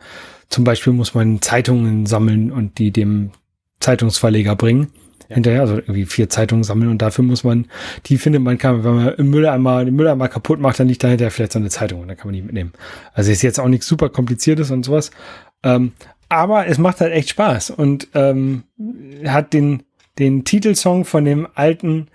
[0.49, 3.31] zum Beispiel muss man Zeitungen sammeln und die dem
[3.81, 4.89] Zeitungsverleger bringen.
[5.29, 5.37] Ja.
[5.37, 7.67] Hinterher, also irgendwie vier Zeitungen sammeln und dafür muss man,
[8.07, 11.31] die findet man, kann, wenn man im Mülleimer, den Mülleimer kaputt macht, dann liegt dahinter
[11.31, 12.75] vielleicht so eine Zeitung und dann kann man die mitnehmen.
[13.15, 15.11] Also ist jetzt auch nichts super kompliziertes und sowas.
[15.63, 15.93] Ähm,
[16.29, 18.65] aber es macht halt echt Spaß und ähm,
[19.27, 19.85] hat den,
[20.19, 22.09] den Titelsong von dem alten,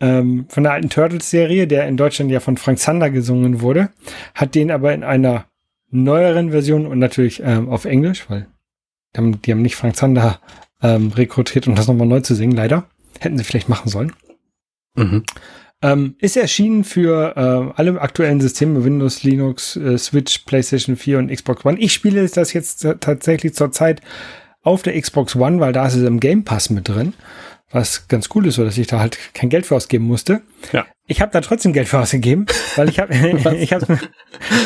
[0.00, 3.90] ähm, von der alten Turtles-Serie, der in Deutschland ja von Frank Zander gesungen wurde,
[4.34, 5.46] hat den aber in einer
[5.90, 8.46] neueren Version und natürlich ähm, auf Englisch, weil
[9.14, 10.40] die haben, die haben nicht Frank Zander
[10.82, 12.88] ähm, rekrutiert, um das nochmal neu zu singen, leider.
[13.20, 14.12] Hätten sie vielleicht machen sollen.
[14.96, 15.22] Mhm.
[15.82, 21.30] Ähm, ist erschienen für äh, alle aktuellen Systeme, Windows, Linux, äh, Switch, PlayStation 4 und
[21.30, 21.78] Xbox One.
[21.78, 24.00] Ich spiele das jetzt tatsächlich zurzeit
[24.64, 27.14] auf der Xbox One, weil da ist es im Game Pass mit drin
[27.74, 30.42] was ganz cool ist, so dass ich da halt kein Geld für ausgeben musste.
[30.72, 30.86] Ja.
[31.06, 32.46] Ich habe da trotzdem Geld für ausgegeben,
[32.76, 33.12] weil ich habe
[33.58, 34.00] ich habe mir,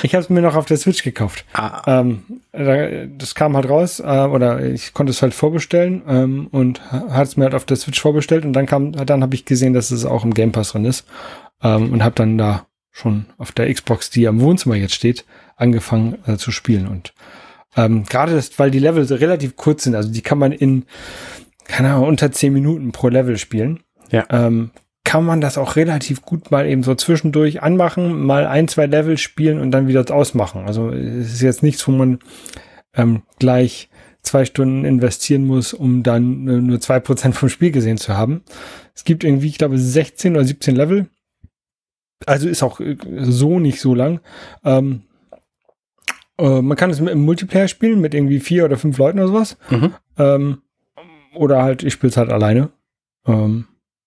[0.03, 1.45] ich hab's mir noch auf der Switch gekauft.
[1.55, 2.01] Ah.
[2.01, 7.27] Ähm, das kam halt raus äh, oder ich konnte es halt vorbestellen ähm, und hat
[7.27, 9.91] es mir halt auf der Switch vorbestellt und dann kam dann habe ich gesehen, dass
[9.91, 11.07] es auch im Game Pass drin ist
[11.63, 15.25] ähm, und habe dann da schon auf der Xbox, die am Wohnzimmer jetzt steht,
[15.57, 17.15] angefangen äh, zu spielen und
[17.85, 20.85] ähm, gerade das, weil die Level so relativ kurz sind, also die kann man in
[21.69, 23.81] keine Ahnung, unter zehn Minuten pro Level spielen.
[24.11, 24.27] Ja.
[24.31, 24.71] Ähm,
[25.05, 29.17] kann man das auch relativ gut mal eben so zwischendurch anmachen, mal ein, zwei Level
[29.17, 30.67] spielen und dann wieder ausmachen.
[30.67, 32.19] Also es ist jetzt nichts, wo man
[32.95, 33.89] ähm, gleich
[34.23, 38.43] zwei Stunden investieren muss, um dann nur zwei Prozent vom Spiel gesehen zu haben.
[38.95, 41.09] Es gibt irgendwie, ich glaube, 16 oder 17 Level.
[42.27, 44.21] Also ist auch äh, so nicht so lang.
[44.65, 45.03] Ähm,
[46.39, 49.57] äh, man kann es im Multiplayer spielen mit irgendwie vier oder fünf Leuten oder sowas.
[49.71, 49.95] Mhm.
[50.17, 50.59] Ähm,
[51.35, 52.71] oder halt, ich spiele es halt alleine.
[53.27, 53.67] Ähm,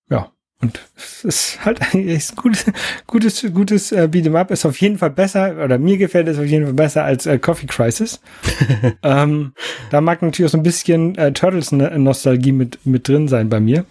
[0.10, 0.32] ja.
[0.62, 2.65] Und es ist halt eigentlich ein gutes,
[3.08, 4.52] gutes, gutes äh, Beat'em Up.
[4.52, 7.38] Ist auf jeden Fall besser, oder mir gefällt es auf jeden Fall besser als äh,
[7.38, 8.22] Coffee Crisis.
[9.04, 9.54] ähm,
[9.89, 13.86] da mag natürlich auch so ein bisschen äh, Turtles-Nostalgie mit, mit drin sein bei mir.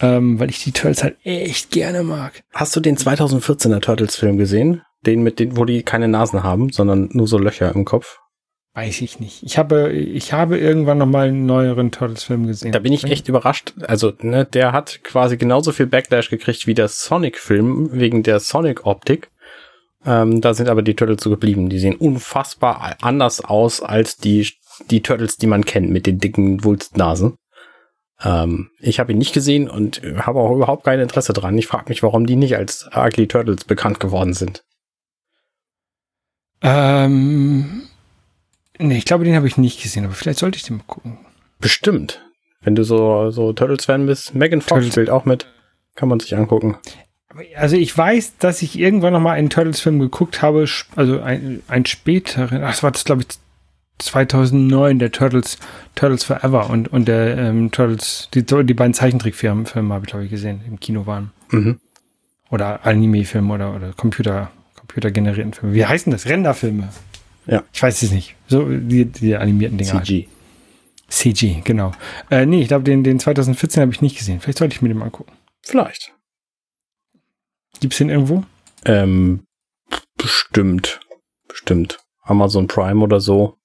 [0.00, 2.42] Ähm, weil ich die Turtles halt echt gerne mag.
[2.52, 4.82] Hast du den 2014er Turtles-Film gesehen?
[5.06, 8.18] Den mit den, wo die keine Nasen haben, sondern nur so Löcher im Kopf?
[8.74, 9.42] Weiß ich nicht.
[9.42, 12.72] Ich habe, ich habe irgendwann noch mal einen neueren Turtles-Film gesehen.
[12.72, 13.74] Da bin ich echt überrascht.
[13.86, 19.30] Also, ne, der hat quasi genauso viel Backlash gekriegt wie der Sonic-Film wegen der Sonic-Optik.
[20.06, 21.68] Ähm, da sind aber die Turtles so geblieben.
[21.68, 24.48] Die sehen unfassbar anders aus als die,
[24.90, 27.36] die Turtles, die man kennt, mit den dicken Wulstnasen.
[28.24, 31.58] Ähm, ich habe ihn nicht gesehen und habe auch überhaupt kein Interesse dran.
[31.58, 34.62] Ich frage mich, warum die nicht als Ugly Turtles bekannt geworden sind.
[36.62, 37.82] Ähm,
[38.82, 41.18] Nee, ich glaube, den habe ich nicht gesehen, aber vielleicht sollte ich den mal gucken.
[41.60, 42.20] Bestimmt.
[42.62, 44.34] Wenn du so, so Turtles-Fan bist.
[44.34, 44.92] Megan Fox Turtles.
[44.92, 45.46] spielt auch mit.
[45.94, 46.76] Kann man sich angucken.
[47.54, 51.86] Also ich weiß, dass ich irgendwann noch mal einen Turtles-Film geguckt habe, also ein, ein
[51.86, 53.28] späteren, ach, das war das, glaube ich,
[53.98, 55.58] 2009, der Turtles,
[55.94, 60.24] Turtles Forever und, und der ähm, Turtles, die, die beiden Zeichentrickfilme Filme habe ich, glaube
[60.24, 61.30] ich, gesehen, im Kino waren.
[61.50, 61.78] Mhm.
[62.50, 64.50] Oder Anime-Filme oder, oder Computer,
[64.92, 65.74] computergenerierten Filme.
[65.74, 66.26] Wie heißen das?
[66.26, 66.88] Renderfilme.
[67.46, 67.64] Ja.
[67.72, 68.36] Ich weiß es nicht.
[68.46, 70.04] So die, die animierten Dinger.
[70.04, 70.26] CG.
[70.26, 70.32] Halt.
[71.08, 71.92] CG, genau.
[72.30, 74.40] Äh, nee, ich glaube, den, den 2014 habe ich nicht gesehen.
[74.40, 75.32] Vielleicht sollte ich mir den mal angucken.
[75.62, 76.12] Vielleicht.
[77.80, 78.44] Gibt es den irgendwo?
[78.84, 79.44] Ähm,
[80.16, 81.00] Bestimmt.
[81.48, 81.98] Bestimmt.
[82.22, 83.56] Amazon Prime oder so.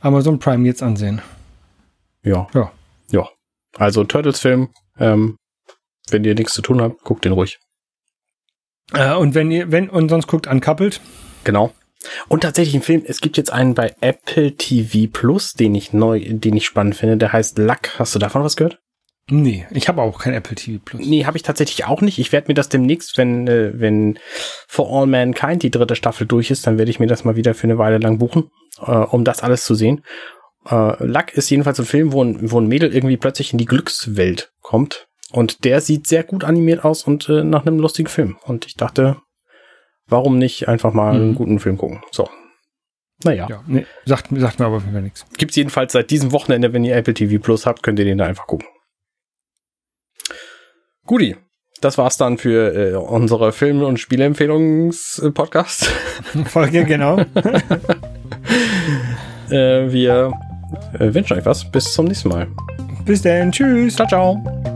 [0.00, 1.20] Amazon Prime jetzt ansehen.
[2.22, 2.46] Ja.
[2.54, 2.72] Ja.
[3.10, 3.28] Ja.
[3.76, 4.68] Also Turtles-Film,
[4.98, 5.36] ähm,
[6.10, 7.58] wenn ihr nichts zu tun habt, guckt den ruhig.
[8.92, 11.00] Äh, und wenn ihr, wenn, und sonst guckt Uncoupled.
[11.44, 11.72] Genau.
[12.28, 16.20] Und tatsächlich ein Film, es gibt jetzt einen bei Apple TV Plus, den ich neu,
[16.24, 17.98] den ich spannend finde, der heißt Luck.
[17.98, 18.78] Hast du davon was gehört?
[19.28, 21.04] Nee, ich habe auch kein Apple TV Plus.
[21.04, 22.18] Nee, habe ich tatsächlich auch nicht.
[22.18, 24.20] Ich werde mir das demnächst, wenn, äh, wenn
[24.68, 27.54] For All Mankind die dritte Staffel durch ist, dann werde ich mir das mal wieder
[27.54, 30.04] für eine Weile lang buchen, äh, um das alles zu sehen.
[30.64, 33.64] Äh, Luck ist jedenfalls ein Film, wo ein, wo ein Mädel irgendwie plötzlich in die
[33.64, 35.08] Glückswelt kommt.
[35.32, 38.36] Und der sieht sehr gut animiert aus und äh, nach einem lustigen Film.
[38.44, 39.16] Und ich dachte,
[40.06, 41.20] warum nicht einfach mal Mhm.
[41.20, 42.02] einen guten Film gucken?
[42.12, 42.28] So.
[43.24, 43.46] Naja.
[43.48, 45.24] Ja, nee, sagt, sagt mir aber auf jeden Fall nichts.
[45.38, 48.26] Gibt's jedenfalls seit diesem Wochenende, wenn ihr Apple TV Plus habt, könnt ihr den da
[48.26, 48.68] einfach gucken.
[51.06, 51.36] Guti,
[51.80, 55.86] das war's dann für äh, unsere Film- und Spieleempfehlungs-Podcast.
[56.46, 57.18] Folge, genau.
[59.50, 60.32] äh, wir
[60.98, 61.70] äh, wünschen euch was.
[61.70, 62.48] Bis zum nächsten Mal.
[63.04, 63.50] Bis dann.
[63.52, 63.96] Tschüss.
[63.96, 64.75] Ciao, ciao.